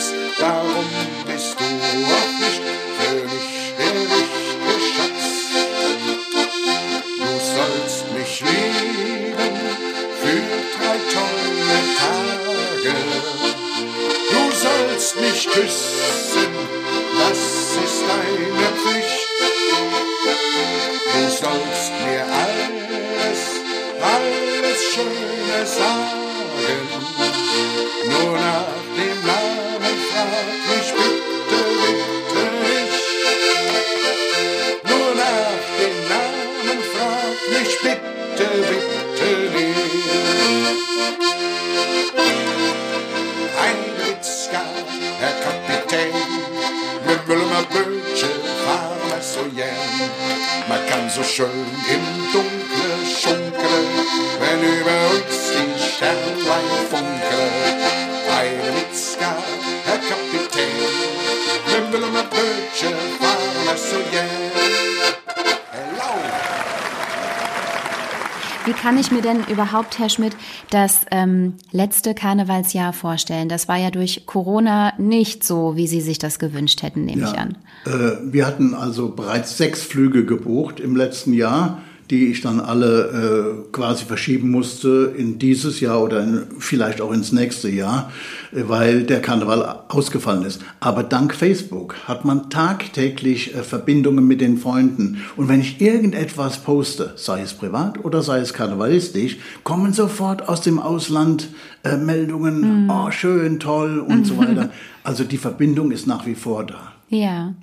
[68.66, 70.36] Wie kann ich mir denn überhaupt, Herr Schmidt,
[70.70, 73.50] das ähm, letzte Karnevalsjahr vorstellen?
[73.50, 77.38] Das war ja durch Corona nicht so, wie Sie sich das gewünscht hätten, nehme ich
[77.38, 77.58] an.
[77.86, 81.82] Äh, wir hatten also bereits sechs Flüge gebucht im letzten Jahr,
[82.14, 87.12] die ich dann alle äh, quasi verschieben musste in dieses Jahr oder in, vielleicht auch
[87.12, 88.12] ins nächste Jahr,
[88.52, 90.62] äh, weil der Karneval ausgefallen ist.
[90.80, 95.24] Aber dank Facebook hat man tagtäglich äh, Verbindungen mit den Freunden.
[95.36, 100.62] Und wenn ich irgendetwas poste, sei es privat oder sei es karnevalistisch, kommen sofort aus
[100.62, 101.50] dem Ausland
[101.82, 104.70] äh, Meldungen, oh schön, toll und so weiter.
[105.04, 106.94] Also die Verbindung ist nach wie vor da.
[107.10, 107.56] Ja.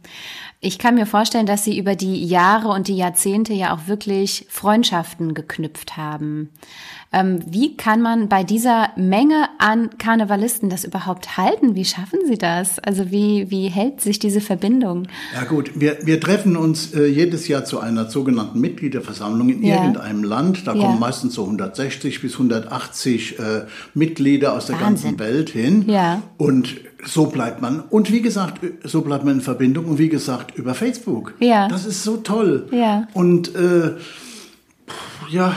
[0.63, 4.45] Ich kann mir vorstellen, dass Sie über die Jahre und die Jahrzehnte ja auch wirklich
[4.51, 6.51] Freundschaften geknüpft haben.
[7.15, 11.75] Ähm, wie kann man bei dieser Menge an Karnevalisten das überhaupt halten?
[11.77, 12.79] Wie schaffen Sie das?
[12.79, 15.09] Also wie, wie hält sich diese Verbindung?
[15.35, 19.77] Ja gut, wir, wir treffen uns äh, jedes Jahr zu einer sogenannten Mitgliederversammlung in Ja.
[19.77, 20.67] irgendeinem Land.
[20.67, 20.83] Da Ja.
[20.83, 23.43] kommen meistens so 160 bis 180 äh,
[23.95, 25.17] Mitglieder aus der Wahnsinn.
[25.17, 25.87] ganzen Welt hin.
[25.89, 26.21] Ja.
[26.37, 30.57] Und so bleibt man, und wie gesagt, so bleibt man in Verbindung und wie gesagt,
[30.57, 31.35] über Facebook.
[31.41, 31.69] Ja.
[31.69, 32.67] Das ist so toll.
[32.73, 33.09] Ja.
[33.15, 33.93] Und äh,
[35.31, 35.55] ja,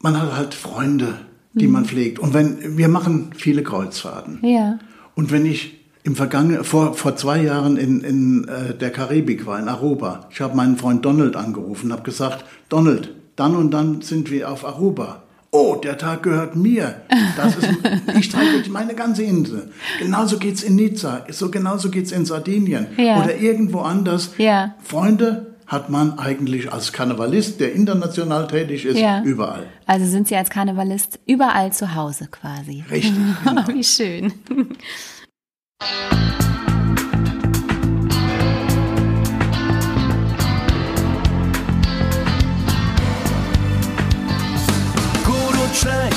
[0.00, 1.14] man hat halt Freunde,
[1.52, 1.72] die Mhm.
[1.72, 2.18] man pflegt.
[2.18, 4.38] Und wenn wir machen viele Kreuzfahrten.
[4.42, 4.78] Ja.
[5.14, 9.58] Und wenn ich im vergangenen, vor, vor zwei Jahren in, in äh, der Karibik war,
[9.58, 14.00] in Aruba, ich habe meinen Freund Donald angerufen und habe gesagt, Donald, dann und dann
[14.00, 15.22] sind wir auf Aruba.
[15.52, 17.02] Oh, der Tag gehört mir.
[17.36, 17.68] Das ist,
[18.16, 19.72] ich trage durch meine ganze Insel.
[19.98, 23.22] Genauso geht's in Nizza, so genauso geht's in Sardinien Ja.
[23.22, 24.30] oder irgendwo anders.
[24.38, 24.76] Ja.
[24.82, 29.22] Freunde hat man eigentlich als Karnevalist, der international tätig ist, Ja.
[29.24, 29.66] überall.
[29.86, 32.84] Also sind Sie als Karnevalist überall zu Hause quasi.
[32.90, 33.66] Richtig, genau.
[33.74, 34.32] Wie schön.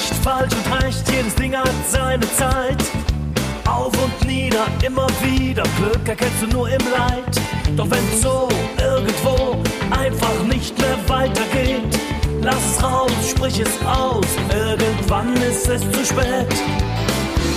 [0.04, 2.84] Schlecht, falsch und recht, jedes Ding hat seine Zeit.
[3.66, 7.42] Auf und nieder, immer wieder, Glück erkennst du nur im Leid.
[7.76, 8.48] Doch wenn so
[8.80, 9.62] irgendwo
[9.92, 11.82] einfach nicht mehr weitergeht,
[12.42, 16.54] lass es raus, sprich es aus, irgendwann ist es zu spät.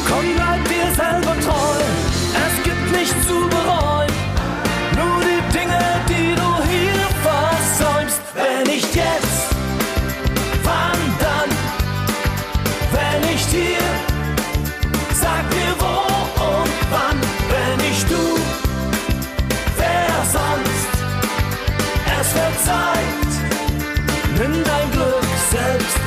[0.08, 1.78] Komm, bleib dir selber treu,
[2.46, 4.05] es gibt nichts zu bereuen.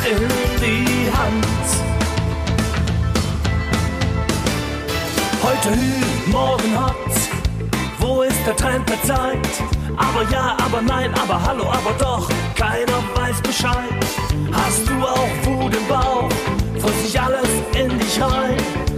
[0.09, 0.27] In
[0.59, 1.67] die Hand.
[5.43, 6.95] Heute Hü, morgen Hot.
[7.99, 9.47] Wo ist der Trend der Zeit?
[9.97, 12.27] Aber ja, aber nein, aber hallo, aber doch.
[12.55, 13.99] Keiner weiß Bescheid.
[14.51, 16.29] Hast du auch Wut im Bauch?
[16.79, 18.57] Frisst sich alles in dich rein?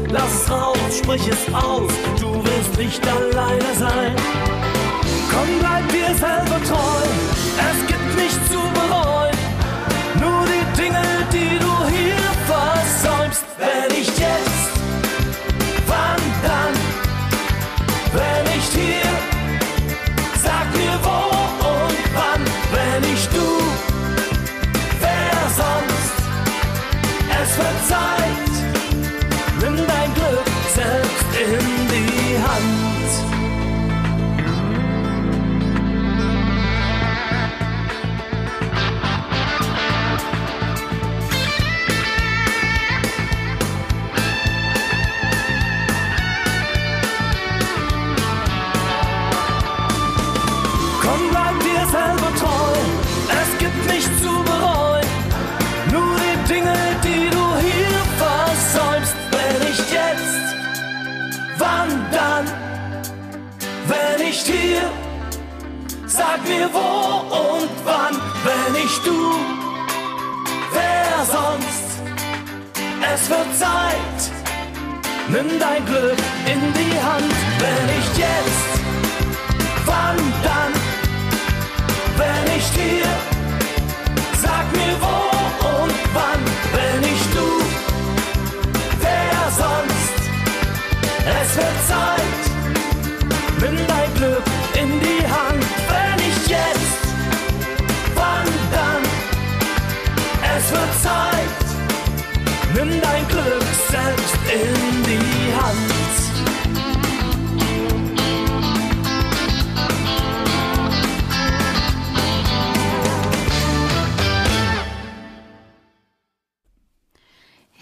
[0.10, 1.91] Lass es raus, sprich es aus.
[2.21, 4.15] Du wirst nicht alleine sein.
[5.30, 7.04] Komm, bleib dir selber treu.
[7.58, 9.40] Es gibt nichts zu bereuen.
[13.62, 13.90] Ven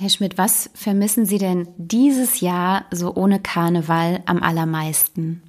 [0.02, 5.42] Herr Schmidt, was vermissen Sie denn dieses Jahr so ohne Karneval am allermeisten?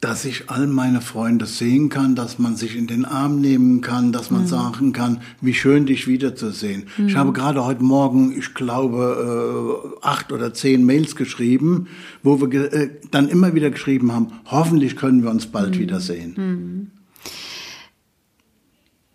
[0.00, 4.12] dass ich all meine Freunde sehen kann, dass man sich in den Arm nehmen kann,
[4.12, 6.84] dass man sagen kann, wie schön dich wiederzusehen.
[7.06, 11.88] Ich habe gerade heute Morgen, ich glaube, äh, acht oder zehn Mails geschrieben,
[12.22, 16.92] wo wir äh, dann immer wieder geschrieben haben, hoffentlich können wir uns bald wiedersehen.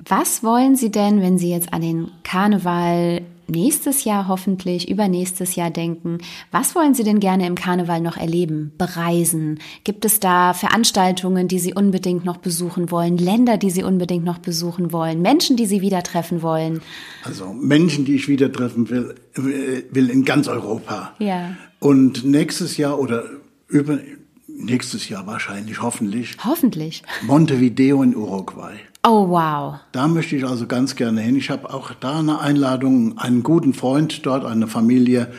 [0.08, 5.70] Was wollen Sie denn, wenn Sie jetzt an den Karneval nächstes Jahr hoffentlich, übernächstes Jahr
[5.70, 6.20] denken?
[6.52, 9.60] Was wollen Sie denn gerne im Karneval noch erleben, bereisen?
[9.84, 14.40] Gibt es da Veranstaltungen, die Sie unbedingt noch besuchen wollen, Länder, die Sie unbedingt noch
[14.40, 16.82] besuchen wollen, Menschen, die Sie wieder treffen wollen?
[17.24, 21.14] Also Menschen, die ich wieder treffen will, will in ganz Europa.
[21.20, 21.56] Ja.
[21.80, 23.26] Und nächstes Jahr oder
[23.68, 24.00] über
[24.48, 27.04] nächstes Jahr wahrscheinlich, hoffentlich, Hoffentlich.
[27.24, 28.76] Montevideo in Uruguay.
[29.08, 29.76] Oh, wow.
[29.92, 31.36] Da möchte ich also ganz gerne hin.
[31.36, 35.32] Ich habe auch da eine Einladung, einen guten Freund dort, eine Familie.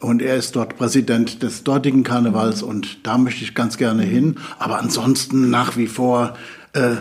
[0.00, 4.36] Und er ist dort Präsident des dortigen Karnevals und da möchte ich ganz gerne hin.
[4.58, 6.34] Aber ansonsten nach wie vor
[6.74, 6.96] äh,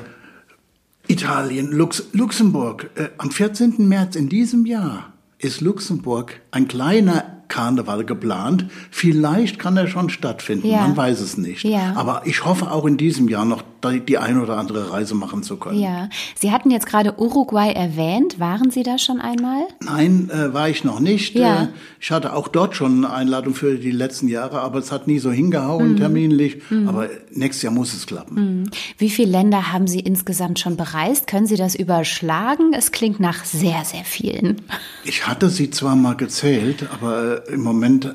[1.07, 2.89] Italien, Lux Luxemburg.
[2.95, 3.75] Äh, am 14.
[3.87, 8.67] März in diesem Jahr ist Luxemburg ein kleiner Karneval geplant.
[8.89, 10.81] Vielleicht kann er schon stattfinden, Ja.
[10.81, 11.63] man weiß es nicht.
[11.63, 11.93] Ja.
[11.95, 13.61] Aber ich hoffe auch in diesem Jahr noch
[13.91, 15.79] die, ein oder andere Reise machen zu können.
[15.79, 16.09] Ja.
[16.35, 18.39] Sie hatten jetzt gerade Uruguay erwähnt.
[18.39, 19.63] Waren Sie da schon einmal?
[19.83, 21.35] Nein, äh, war ich noch nicht.
[21.35, 21.63] Ja.
[21.63, 21.67] Äh,
[21.99, 25.19] ich hatte auch dort schon eine Einladung für die letzten Jahre, aber es hat nie
[25.19, 25.97] so hingehauen Mhm.
[25.97, 26.61] terminlich.
[26.87, 28.69] Aber nächstes Jahr muss es klappen.
[28.97, 31.27] Wie viele Länder haben Sie insgesamt schon bereist?
[31.27, 32.73] Können Sie das überschlagen?
[32.73, 34.61] Es klingt nach sehr, sehr vielen.
[35.03, 38.11] Ich hatte sie zwar mal gezählt, aber äh, im Moment, äh,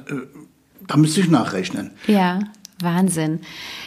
[0.87, 1.91] da müsste ich nachrechnen.
[2.07, 2.41] Ja,
[2.83, 3.41] Wahnsinn.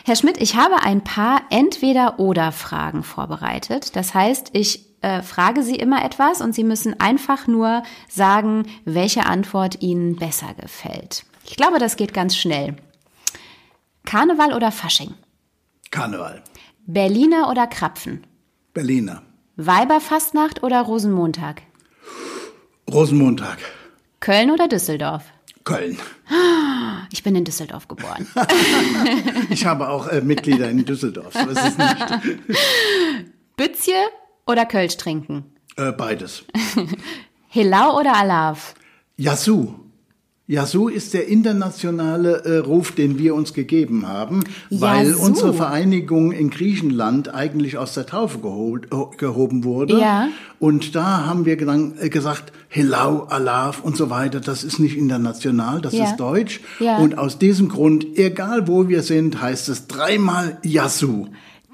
[0.06, 3.96] Herr Schmidt, ich habe ein paar Entweder-Oder-Fragen vorbereitet.
[3.96, 9.26] Das heißt, ich äh, frage Sie immer etwas und Sie müssen einfach nur sagen, welche
[9.26, 11.26] Antwort Ihnen besser gefällt.
[11.46, 12.78] Ich glaube, das geht ganz schnell.
[14.06, 15.14] Karneval oder Fasching?
[15.92, 16.44] Karneval.
[16.86, 18.26] Berliner oder Krapfen?
[18.74, 19.24] Berliner.
[19.56, 21.62] Weiberfastnacht oder Rosenmontag?
[22.92, 23.60] Rosenmontag.
[24.20, 25.24] Köln oder Düsseldorf?
[25.64, 25.98] Köln.
[27.12, 28.28] Ich bin in Düsseldorf geboren.
[29.50, 31.34] Ich habe auch äh, Mitglieder in Düsseldorf.
[31.34, 32.40] So ist es nicht.
[33.56, 33.96] Bützje
[34.48, 35.54] oder Kölsch trinken?
[35.78, 36.44] Äh, beides.
[37.50, 38.74] Hilau oder Alav?
[39.18, 39.76] Yasu.
[40.46, 45.26] Yasu ist der internationale äh, Ruf, den wir uns gegeben haben, weil Yasu.
[45.26, 50.00] unsere Vereinigung in Griechenland eigentlich aus der Taufe geholt, gehoben wurde.
[50.02, 50.28] Ja.
[50.60, 54.98] Und da haben wir dann, äh, gesagt, Hilau, Alav und so weiter, das ist nicht
[54.98, 56.06] international, das Ja.
[56.06, 56.60] ist deutsch.
[56.80, 56.98] Ja.
[56.98, 61.28] Und aus diesem Grund, egal wo wir sind, heißt es dreimal Yasu.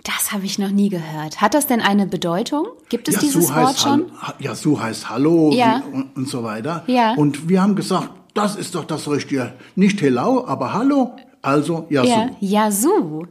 [0.04, 1.42] Das habe ich noch nie gehört.
[1.42, 2.68] Hat das denn eine Bedeutung?
[2.90, 4.06] Gibt es Yasu dieses Wort heißt, schon?
[4.22, 5.82] Hall- Yasu heißt Hallo Ja.
[5.92, 6.84] und, und so weiter.
[6.86, 7.16] Ja.
[7.16, 9.54] Und wir haben gesagt, das ist doch das Richtige.
[9.76, 12.10] Nicht Hello, aber Hallo, also Yasu.
[12.10, 13.26] Ja, Yasu.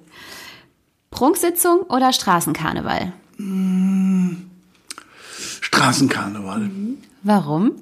[1.11, 3.13] Prunksitzung oder Straßenkarneval?
[5.61, 6.71] Straßenkarneval.
[7.23, 7.73] Warum?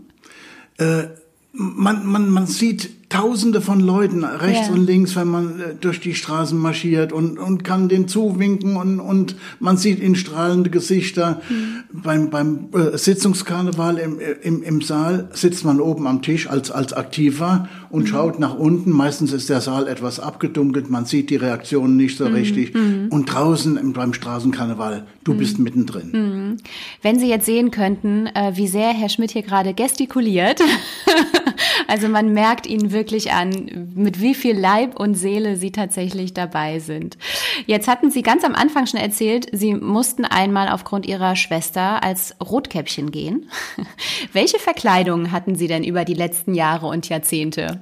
[1.53, 4.75] Man, man, man sieht Tausende von Leuten rechts Ja.
[4.75, 8.99] und links, wenn man äh, durch die Straßen marschiert und, und kann den zuwinken und,
[8.99, 11.41] und man sieht ihnen strahlende Gesichter.
[11.49, 11.85] Mhm.
[12.03, 16.93] Beim, beim äh, Sitzungskarneval im, im, im Saal sitzt man oben am Tisch als, als
[16.95, 18.07] Aktiver und Mhm.
[18.09, 18.91] schaut nach unten.
[18.91, 22.35] Meistens ist der Saal etwas abgedunkelt, man sieht die Reaktionen nicht so Mhm.
[22.35, 22.75] richtig.
[22.75, 26.57] Und draußen im, beim Straßenkarneval, du bist mittendrin.
[27.03, 30.61] Wenn Sie jetzt sehen könnten, äh, wie sehr Herr Schmidt hier gerade gestikuliert.
[31.87, 32.96] also man merkt Ihnen wirklich
[33.33, 37.19] an, mit wie viel Leib und Seele Sie tatsächlich dabei sind.
[37.67, 42.35] Jetzt hatten Sie ganz am Anfang schon erzählt, Sie mussten einmal aufgrund Ihrer Schwester als
[42.41, 43.51] Rotkäppchen gehen.
[44.33, 47.81] Welche Verkleidungen hatten Sie denn über die letzten Jahre und Jahrzehnte?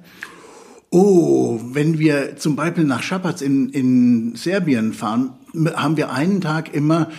[0.90, 5.32] Oh, wenn wir zum Beispiel nach Schabats in, in Serbien fahren,
[5.74, 7.10] haben wir einen Tag immer,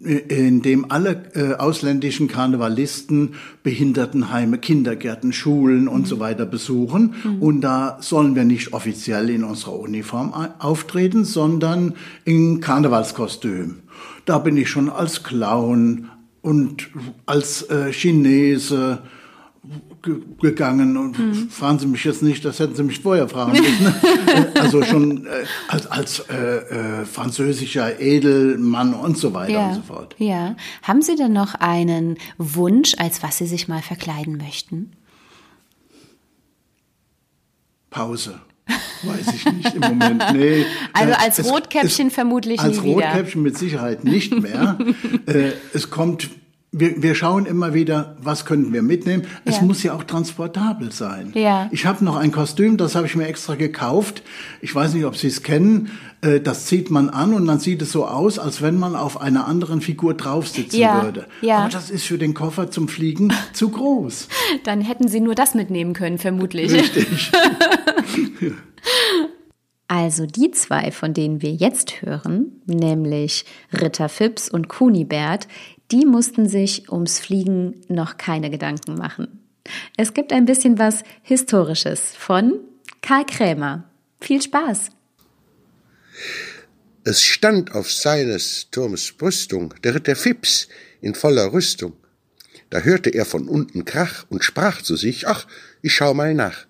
[0.00, 7.14] in dem alle äh, ausländischen Karnevalisten Behindertenheime, Kindergärten, Schulen und so weiter besuchen.
[7.40, 11.94] Und da sollen wir nicht offiziell in unserer Uniform auftreten, sondern
[12.24, 13.80] in Karnevalskostüm.
[14.24, 16.08] Da bin ich schon als Clown
[16.40, 16.88] und
[17.26, 19.00] als äh, Chinese
[20.02, 21.16] ge gegangen und
[21.50, 23.86] fragen Sie mich jetzt nicht, das hätten Sie mich vorher fragen müssen.
[23.86, 25.30] Äh, also schon äh,
[25.68, 30.14] als, als äh, äh, französischer Edelmann und so weiter und so fort.
[30.18, 30.56] ja.
[30.82, 34.92] Haben Sie denn noch einen Wunsch, als was Sie sich mal verkleiden möchten?
[37.90, 38.40] Pause.
[39.02, 40.22] Weiß ich nicht im Moment.
[40.32, 40.64] Nee.
[40.92, 43.06] Also als es- Rotkäppchen es, vermutlich Als nie wieder.
[43.08, 44.78] Rotkäppchen mit Sicherheit nicht mehr.
[45.26, 46.30] äh, es kommt,
[46.72, 49.24] wir, wir schauen immer wieder, was könnten wir mitnehmen.
[49.44, 49.62] Es Ja.
[49.62, 51.32] muss ja auch transportabel sein.
[51.34, 51.68] Ja.
[51.72, 54.22] Ich habe noch ein Kostüm, das habe ich mir extra gekauft.
[54.60, 55.90] Ich weiß nicht, ob Sie es kennen.
[56.22, 59.20] Äh, Das zieht man an und dann sieht es so aus, als wenn man auf
[59.20, 61.26] einer anderen Figur draufsitzen Ja, würde.
[61.40, 61.58] ja.
[61.58, 64.28] Aber das ist für den Koffer zum Fliegen zu groß.
[64.64, 66.72] Dann hätten Sie nur das mitnehmen können, vermutlich.
[66.72, 67.32] Richtig.
[69.92, 75.48] Also die zwei, von denen wir jetzt hören, nämlich Ritter Phipps und Kunibert,
[75.90, 79.40] die mussten sich ums Fliegen noch keine Gedanken machen.
[79.96, 82.60] Es gibt ein bisschen was Historisches von
[83.02, 83.84] Karl Krämer.
[84.20, 84.90] Viel Spaß!
[87.02, 90.68] Es stand auf seines Turmes Brüstung der Ritter Phipps
[91.00, 91.94] in voller Rüstung.
[92.68, 95.46] Da hörte er von unten Krach und sprach zu sich, ach,
[95.82, 96.66] ich schau mal nach.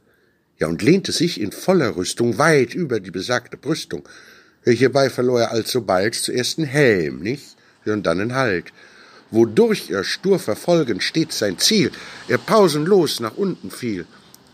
[0.58, 4.08] Ja, und lehnte sich in voller Rüstung weit über die besagte Brüstung.
[4.64, 7.56] Hierbei verlor er alsobald zuerst einen Helm, nicht?
[7.86, 8.72] Und dann einen Halt.
[9.30, 11.92] Wodurch er stur verfolgend stets sein Ziel,
[12.28, 14.06] er pausenlos nach unten fiel.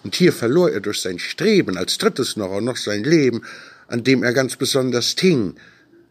[0.05, 3.43] Und hier verlor er durch sein Streben als drittes noch auch noch sein Leben,
[3.89, 5.57] an dem er ganz besonders hing.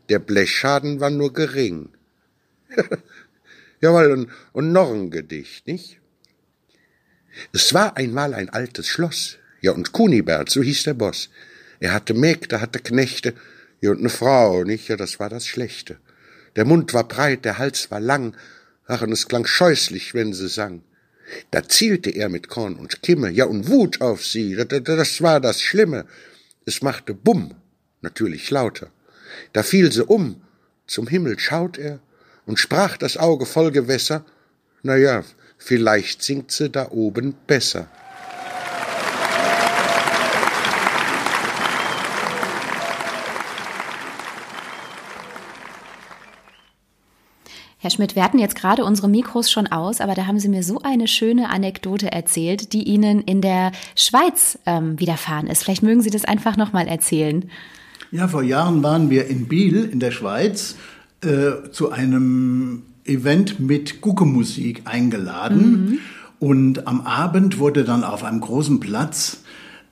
[0.09, 1.89] Der Blechschaden war nur gering.
[3.81, 5.99] Jawohl, und, und noch ein Gedicht, nicht?
[7.53, 11.29] Es war einmal ein altes Schloss, ja, und Kunibert, so hieß der Boss.
[11.79, 13.33] Er hatte Mägde, hatte Knechte,
[13.81, 14.87] ja, und ne Frau, nicht?
[14.87, 15.97] Ja, das war das Schlechte.
[16.55, 18.35] Der Mund war breit, der Hals war lang,
[18.87, 20.81] ach, und es klang scheußlich, wenn sie sang.
[21.51, 25.61] Da zielte er mit Korn und Kimme, ja, und Wut auf sie, das, war das
[25.61, 26.05] Schlimme.
[26.65, 27.55] Es machte Bumm,
[28.01, 28.91] natürlich lauter.
[29.53, 30.41] Da fiel sie um,
[30.87, 31.99] zum Himmel schaut er
[32.45, 34.23] und sprach das Auge voll Gewässer,
[34.83, 35.23] na ja,
[35.57, 37.89] vielleicht singt sie da oben besser.
[47.85, 50.63] Herr Schmidt, wir hatten jetzt gerade unsere Mikros schon aus, aber da haben Sie mir
[50.63, 55.63] so eine schöne Anekdote erzählt, die Ihnen in der Schweiz ähm, widerfahren ist.
[55.63, 57.47] Vielleicht mögen Sie das einfach nochmal erzählen.
[58.09, 60.77] Ja, vor Jahren waren wir in Biel in der Schweiz
[61.23, 65.99] äh, zu einem Event mit Gucke-Musik eingeladen.
[66.39, 69.43] Und am Abend wurde dann auf einem großen Platz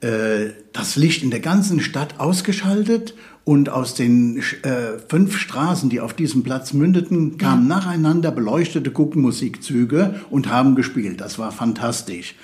[0.02, 3.14] äh, das Licht in der ganzen Stadt ausgeschaltet
[3.46, 10.22] und aus den äh, fünf Straßen, die auf diesem Platz mündeten, kamen nacheinander beleuchtete Guckenmusikzüge
[10.30, 11.20] und haben gespielt.
[11.20, 12.36] Das war fantastisch.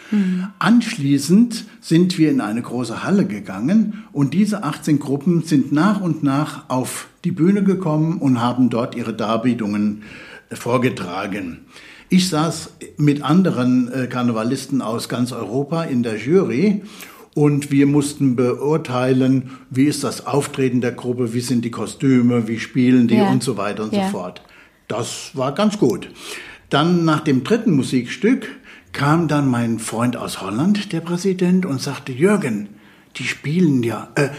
[0.60, 6.22] Anschließend sind wir in eine große Halle gegangen und diese 18 Gruppen sind nach und
[6.24, 10.04] nach auf die Bühne gekommen und haben dort ihre Darbietungen
[10.50, 11.60] äh, vorgetragen.
[12.10, 16.82] Ich saß mit anderen äh, Karnevalisten aus ganz Europa in der Jury
[17.36, 22.60] und wir mussten beurteilen, wie ist das Auftreten der Gruppe, wie sind die Kostüme, wie
[22.60, 23.30] spielen die Ja.
[23.30, 24.06] und so weiter und Ja.
[24.06, 24.42] so fort.
[24.88, 26.10] Das war ganz gut.
[26.70, 28.48] Dann nach dem dritten Musikstück
[28.92, 32.70] kam dann mein Freund aus Holland, der Präsident, und sagte, Jürgen,
[33.18, 34.30] die spielen ja, äh,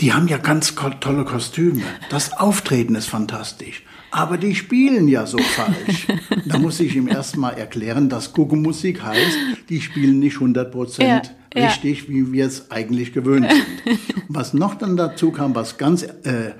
[0.00, 1.82] die haben ja ganz tolle Kostüme.
[2.10, 3.82] Das Auftreten ist fantastisch.
[4.14, 6.06] Aber die spielen ja so falsch.
[6.46, 9.36] da muss ich ihm erstmal erklären, dass Guckenmusik heißt,
[9.68, 11.66] die spielen nicht 100 Prozent Ja, ja.
[11.66, 13.98] richtig, wie wir es eigentlich gewöhnt sind.
[14.28, 16.52] Was noch dann dazu kam, was ganz äh,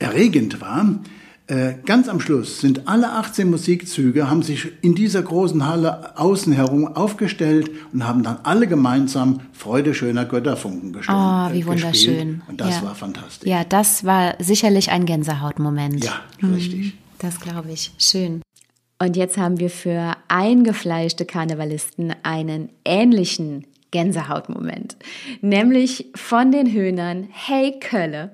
[0.00, 0.98] erregend war,
[1.84, 6.86] ganz am Schluss sind alle 18 Musikzüge, haben sich in dieser großen Halle außen herum
[6.86, 11.18] aufgestellt und haben dann alle gemeinsam Freude schöner Götterfunken gestimmt.
[11.18, 11.92] Oh, wie äh, wunderschön.
[11.92, 12.40] gespielt.
[12.48, 12.82] Und das Ja.
[12.84, 13.48] war fantastisch.
[13.48, 16.04] Ja, das war sicherlich ein Gänsehautmoment.
[16.04, 16.94] Ja, richtig.
[17.18, 17.92] Das glaube ich.
[17.98, 18.42] Schön.
[19.02, 24.96] Und jetzt haben wir für eingefleischte Karnevalisten einen ähnlichen Gänsehautmoment.
[25.40, 28.32] Nämlich von den Höhnern Hey Kölle.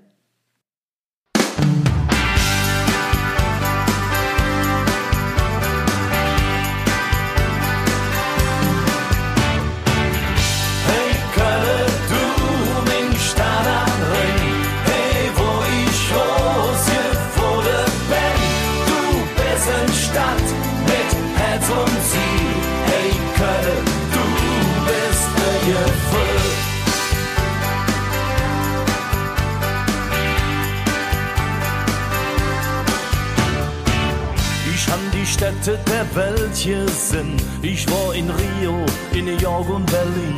[35.67, 37.43] Städte der Welt hier sind.
[37.61, 40.37] Ich war in Rio, in New York und Berlin.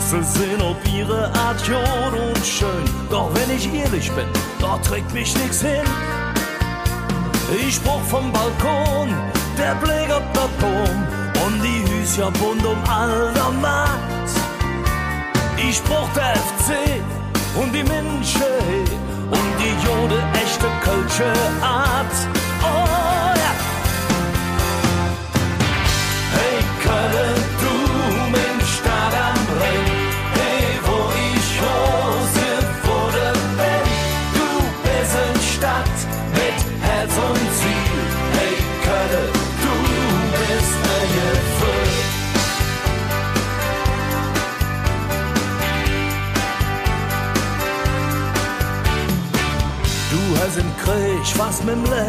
[0.00, 4.26] Sie sind auf ihre Art jod und schön, doch wenn ich ehrlich bin,
[4.58, 5.86] da trägt mich nix hin.
[7.56, 9.14] Ich bruch vom Balkon,
[9.56, 11.06] der Blick auf der Turm
[11.46, 14.30] und die Hüsja bunt um all der Macht.
[15.56, 17.00] Ich bruch der FC
[17.62, 18.50] und die Münche
[19.30, 22.12] und die Jode echte Kölsche Art.
[22.60, 23.03] Oh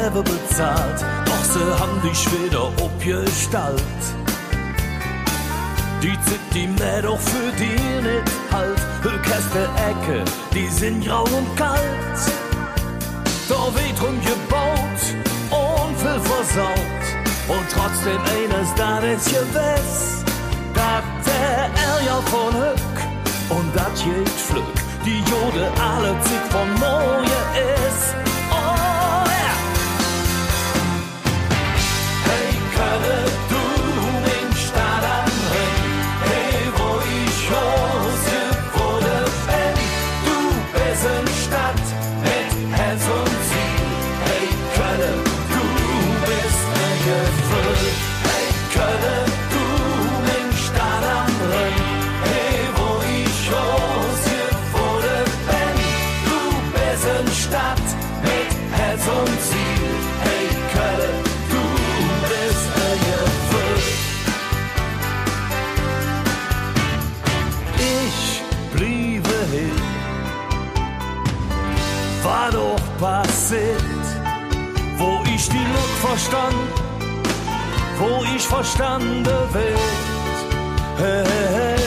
[0.05, 3.81] Leben bezahlt, doch sie haben dich wieder abgestalt.
[6.03, 11.57] Die Zeit, die mir doch für die nicht halt, Höchste Ecke, die sind grau und
[11.57, 12.19] kalt.
[13.49, 15.01] Da wird drum gebaut
[15.49, 17.03] und viel versaut,
[17.47, 20.23] und trotzdem eines da ist gewiss,
[20.75, 27.23] dat der Ärger von Höck und dat geht Flück, die Jode alle Zeit von Neue
[27.87, 28.34] ist.
[32.95, 33.34] Hey,
[76.15, 76.55] verstand,
[77.99, 79.79] wo ich verstanden wird.
[80.97, 81.84] Hey, hey, hey.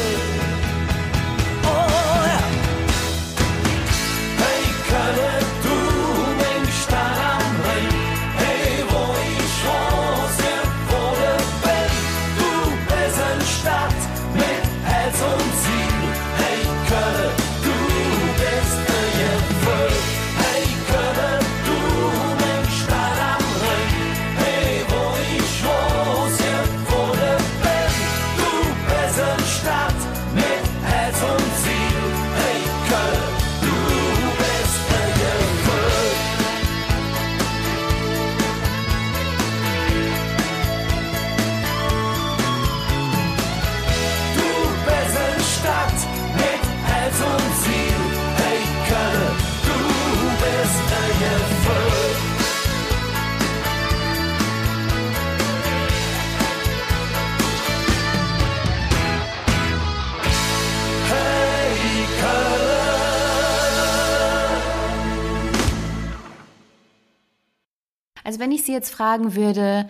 [68.68, 69.88] Sie jetzt fragen würde,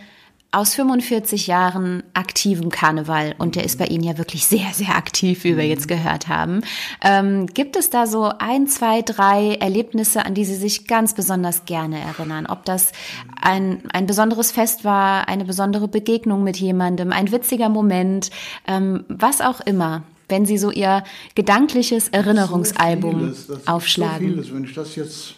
[0.52, 5.42] aus 45 Jahren aktivem Karneval, und der ist bei Ihnen ja wirklich sehr, sehr aktiv,
[5.42, 6.60] wie wir jetzt gehört haben,
[7.02, 11.64] ähm, gibt es da so ein, zwei, drei Erlebnisse, an die Sie sich ganz besonders
[11.64, 12.46] gerne erinnern?
[12.46, 12.92] Ob das
[13.42, 18.30] ein, ein besonderes Fest war, eine besondere Begegnung mit jemandem, ein witziger Moment,
[18.68, 21.02] ähm, was auch immer, wenn Sie so Ihr
[21.34, 24.28] gedankliches Erinnerungsalbum So vieles, das ist aufschlagen.
[24.28, 25.34] So vieles, wenn ich das jetzt.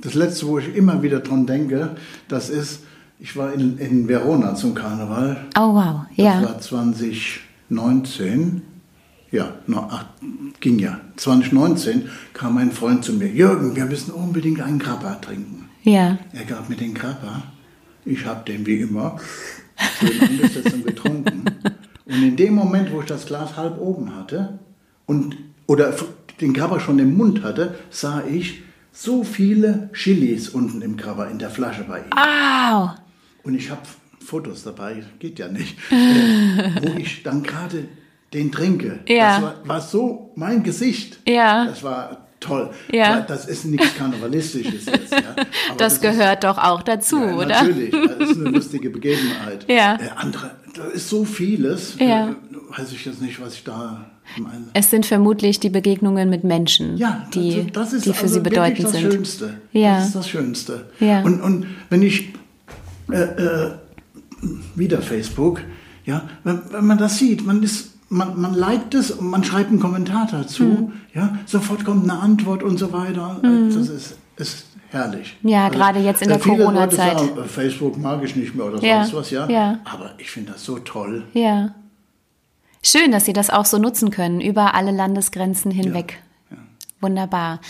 [0.00, 1.96] Das letzte, wo ich immer wieder dran denke,
[2.28, 2.80] das ist,
[3.18, 5.46] ich war in, in Verona zum Karneval.
[5.58, 6.42] Oh wow, Das ja.
[6.42, 8.62] war 2019.
[9.30, 10.06] Ja, no, ach,
[10.60, 11.00] ging ja.
[11.16, 13.28] 2019 kam ein Freund zu mir.
[13.28, 15.68] Jürgen, wir müssen unbedingt einen Grappa trinken.
[15.82, 16.16] Ja.
[16.32, 17.42] Er gab mir den Grappa.
[18.04, 19.18] Ich habe den wie immer
[19.98, 21.42] schön angesetzt und getrunken.
[22.06, 24.58] Und in dem Moment, wo ich das Glas halb oben hatte
[25.06, 25.36] und
[25.66, 25.92] oder
[26.40, 28.62] den Grappa schon im Mund hatte, sah ich
[29.00, 32.12] so viele Chilis unten im Grappa in der Flasche bei ihm.
[32.16, 32.90] Au!
[33.44, 33.82] Und ich habe
[34.24, 35.94] Fotos dabei, geht ja nicht, äh,
[36.82, 37.86] wo ich dann gerade
[38.32, 38.98] den trinke.
[39.06, 39.34] Ja.
[39.34, 41.20] Das war, war so mein Gesicht.
[41.28, 41.66] Ja.
[41.66, 42.70] Das war toll.
[42.92, 43.20] Ja.
[43.20, 45.12] Das ist nichts Karnevalistisches jetzt.
[45.12, 45.20] Ja.
[45.78, 47.46] Das ist- gehört doch auch dazu, ja, oder?
[47.46, 49.64] Natürlich, das ist eine lustige Begebenheit.
[49.68, 49.94] Ja.
[49.94, 51.94] Äh, andere, da ist so vieles.
[52.00, 52.30] Ja.
[52.30, 52.34] Äh,
[52.76, 54.10] weiß ich jetzt nicht, was ich da.
[54.74, 58.34] Es sind vermutlich die Begegnungen mit Menschen, Ja, die, also das ist die für also
[58.34, 59.12] sie bedeutend das sind.
[59.12, 59.54] Schönste.
[59.72, 59.96] Ja.
[59.96, 60.86] Das ist das Schönste.
[61.00, 61.22] Ja.
[61.22, 62.32] Und, und wenn ich
[63.10, 63.70] äh, äh,
[64.74, 65.60] wieder Facebook,
[66.04, 69.70] ja, wenn, wenn man das sieht, man ist, man, man liked es und man schreibt
[69.70, 70.92] einen Kommentar dazu, Hm.
[71.14, 73.40] ja, sofort kommt eine Antwort und so weiter.
[73.42, 75.36] Das ist, ist herrlich.
[75.42, 76.64] Also, Ja, gerade jetzt in der viele Leute
[76.96, 77.20] Corona-Zeit.
[77.36, 79.48] äh, Facebook mag ich nicht mehr oder Ja, sonst was, ja.
[79.48, 79.78] ja.
[79.84, 81.24] Aber ich finde das so toll.
[81.34, 81.74] Ja.
[82.82, 86.22] Schön, dass Sie das auch so nutzen können, über alle Landesgrenzen hinweg.
[87.00, 87.60] Wunderbar.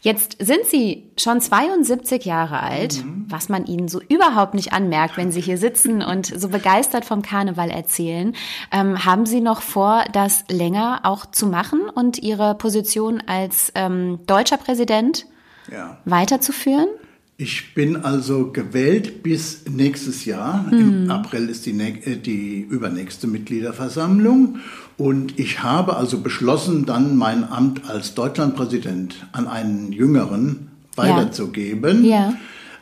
[0.00, 3.26] Jetzt sind Sie schon 72 Jahre alt, Mhm.
[3.28, 7.22] was man Ihnen so überhaupt nicht anmerkt, wenn Sie hier sitzen und so begeistert vom
[7.22, 8.34] Karneval erzählen.
[8.72, 14.18] Ähm, haben Sie noch vor, das länger auch zu machen und Ihre Position als ähm,
[14.26, 15.26] deutscher Präsident
[15.70, 15.98] Ja.
[16.04, 16.88] weiterzuführen?
[17.36, 20.64] Ich bin also gewählt bis nächstes Jahr.
[20.70, 20.78] Mhm.
[20.78, 24.58] Im April ist die, äh, die übernächste Mitgliederversammlung.
[24.96, 32.04] Und ich habe also beschlossen, dann mein Amt als Deutschlandpräsident an einen Jüngeren weiterzugeben.
[32.04, 32.34] Ja.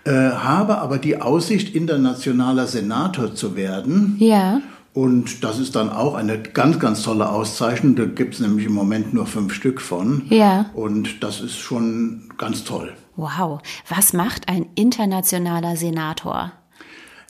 [0.05, 4.16] Äh, habe aber die Aussicht, internationaler Senator zu werden.
[4.18, 4.61] Ja.
[4.92, 7.94] Und das ist dann auch eine ganz, ganz tolle Auszeichnung.
[7.94, 10.22] Da gibt es nämlich im Moment nur fünf Stück von.
[10.28, 10.70] Ja.
[10.74, 12.92] Und das ist schon ganz toll.
[13.21, 13.61] Wow.
[13.89, 16.53] Was macht ein internationaler Senator?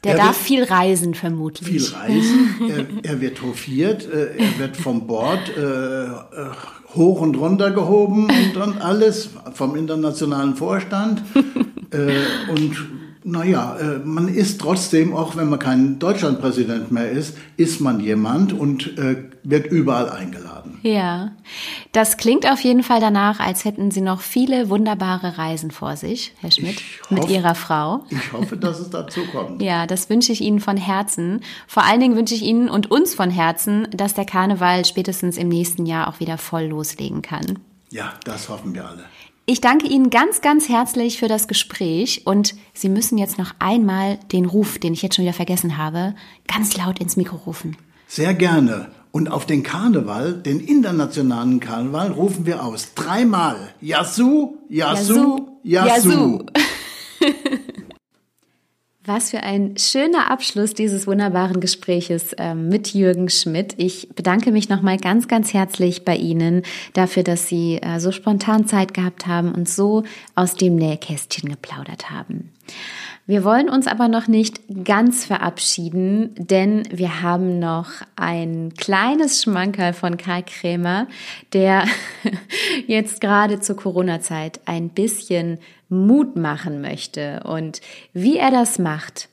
[0.04, 1.68] Der Er darf wird- viel reisen, vermutlich.
[1.68, 2.96] viel reisen.
[3.04, 6.08] er, er wird hofiert, äh, er wird vom Bord äh, äh,
[6.94, 11.22] hoch und runter gehoben und dann alles vom internationalen Vorstand.
[11.92, 12.76] äh, und
[13.24, 18.52] naja, äh, man ist trotzdem, auch wenn man kein Deutschlandpräsident mehr ist, ist man jemand
[18.52, 20.78] und äh, wird überall eingeladen.
[20.82, 21.32] Ja,
[21.92, 26.32] das klingt auf jeden Fall danach, als hätten Sie noch viele wunderbare Reisen vor sich,
[26.40, 28.04] Herr Schmidt, Ich mit hoffe- Ihrer Frau.
[28.08, 29.60] Ich hoffe, dass es dazu kommt.
[29.60, 31.40] Ja, das wünsche ich Ihnen von Herzen.
[31.66, 35.48] Vor allen Dingen wünsche ich Ihnen und uns von Herzen, dass der Karneval spätestens im
[35.48, 37.58] nächsten Jahr auch wieder voll loslegen kann.
[37.90, 39.04] Ja, das hoffen wir alle.
[39.50, 44.20] Ich danke Ihnen ganz, ganz herzlich für das Gespräch und Sie müssen jetzt noch einmal
[44.30, 46.14] den Ruf, den ich jetzt schon wieder vergessen habe,
[46.46, 47.76] ganz laut ins Mikro rufen.
[48.06, 48.92] Sehr gerne.
[49.10, 52.94] Und auf den Karneval, den internationalen Karneval, rufen wir aus.
[52.94, 53.56] Dreimal.
[53.80, 56.46] Yasu, Yasu, Yasu.
[59.12, 63.74] Was für ein schöner Abschluss dieses wunderbaren Gespräches ähm, mit Jürgen Schmidt.
[63.76, 68.68] Ich bedanke mich nochmal ganz, ganz herzlich bei Ihnen dafür, dass Sie äh, so spontan
[68.68, 70.04] Zeit gehabt haben und so
[70.36, 72.52] aus dem Nähkästchen geplaudert haben.
[73.30, 79.92] Wir wollen uns aber noch nicht ganz verabschieden, denn wir haben noch ein kleines Schmankerl
[79.92, 81.06] von Karl Krämer,
[81.52, 81.84] der
[82.88, 85.58] jetzt gerade zur Corona-Zeit ein bisschen
[85.88, 87.44] Mut machen möchte.
[87.44, 87.80] Und
[88.12, 89.28] wie er das macht,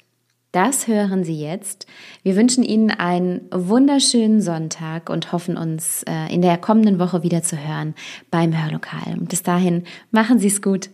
[0.52, 1.88] das hören Sie jetzt.
[2.22, 7.42] Wir wünschen Ihnen einen wunderschönen Sonntag und hoffen uns äh, in der kommenden Woche wieder
[7.42, 7.96] zu hören
[8.30, 9.18] beim Hörlokal.
[9.18, 10.92] Und bis dahin, machen Sie es gut.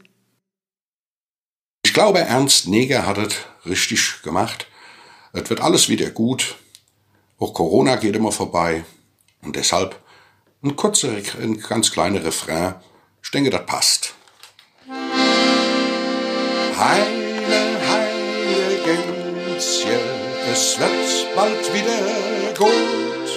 [1.85, 4.67] Ich glaube, Ernst Neger hat es richtig gemacht.
[5.33, 6.55] Es wird alles wieder gut.
[7.37, 8.85] Auch Corona geht immer vorbei.
[9.41, 9.99] Und deshalb
[10.63, 11.09] ein kurzer,
[11.41, 12.75] ein ganz kleiner Refrain.
[13.21, 14.13] Ich denke, das passt.
[16.77, 19.99] Heile, heile Gänschen,
[20.51, 23.29] es wird bald wieder gut.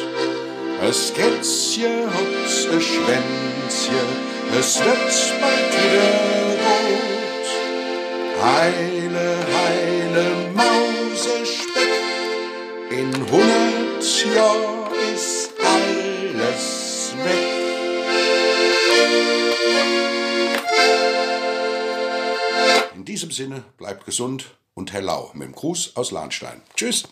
[0.88, 4.09] Es Kätzchen hat ein Schwänzchen,
[4.59, 6.45] es wird bald wieder gut.
[8.43, 11.93] Heile, heile Mausespeck,
[12.91, 17.47] in hundert Jahr ist alles weg.
[22.95, 26.62] In diesem Sinne bleibt gesund und hellau mit dem Gruß aus Lahnstein.
[26.74, 27.05] Tschüss.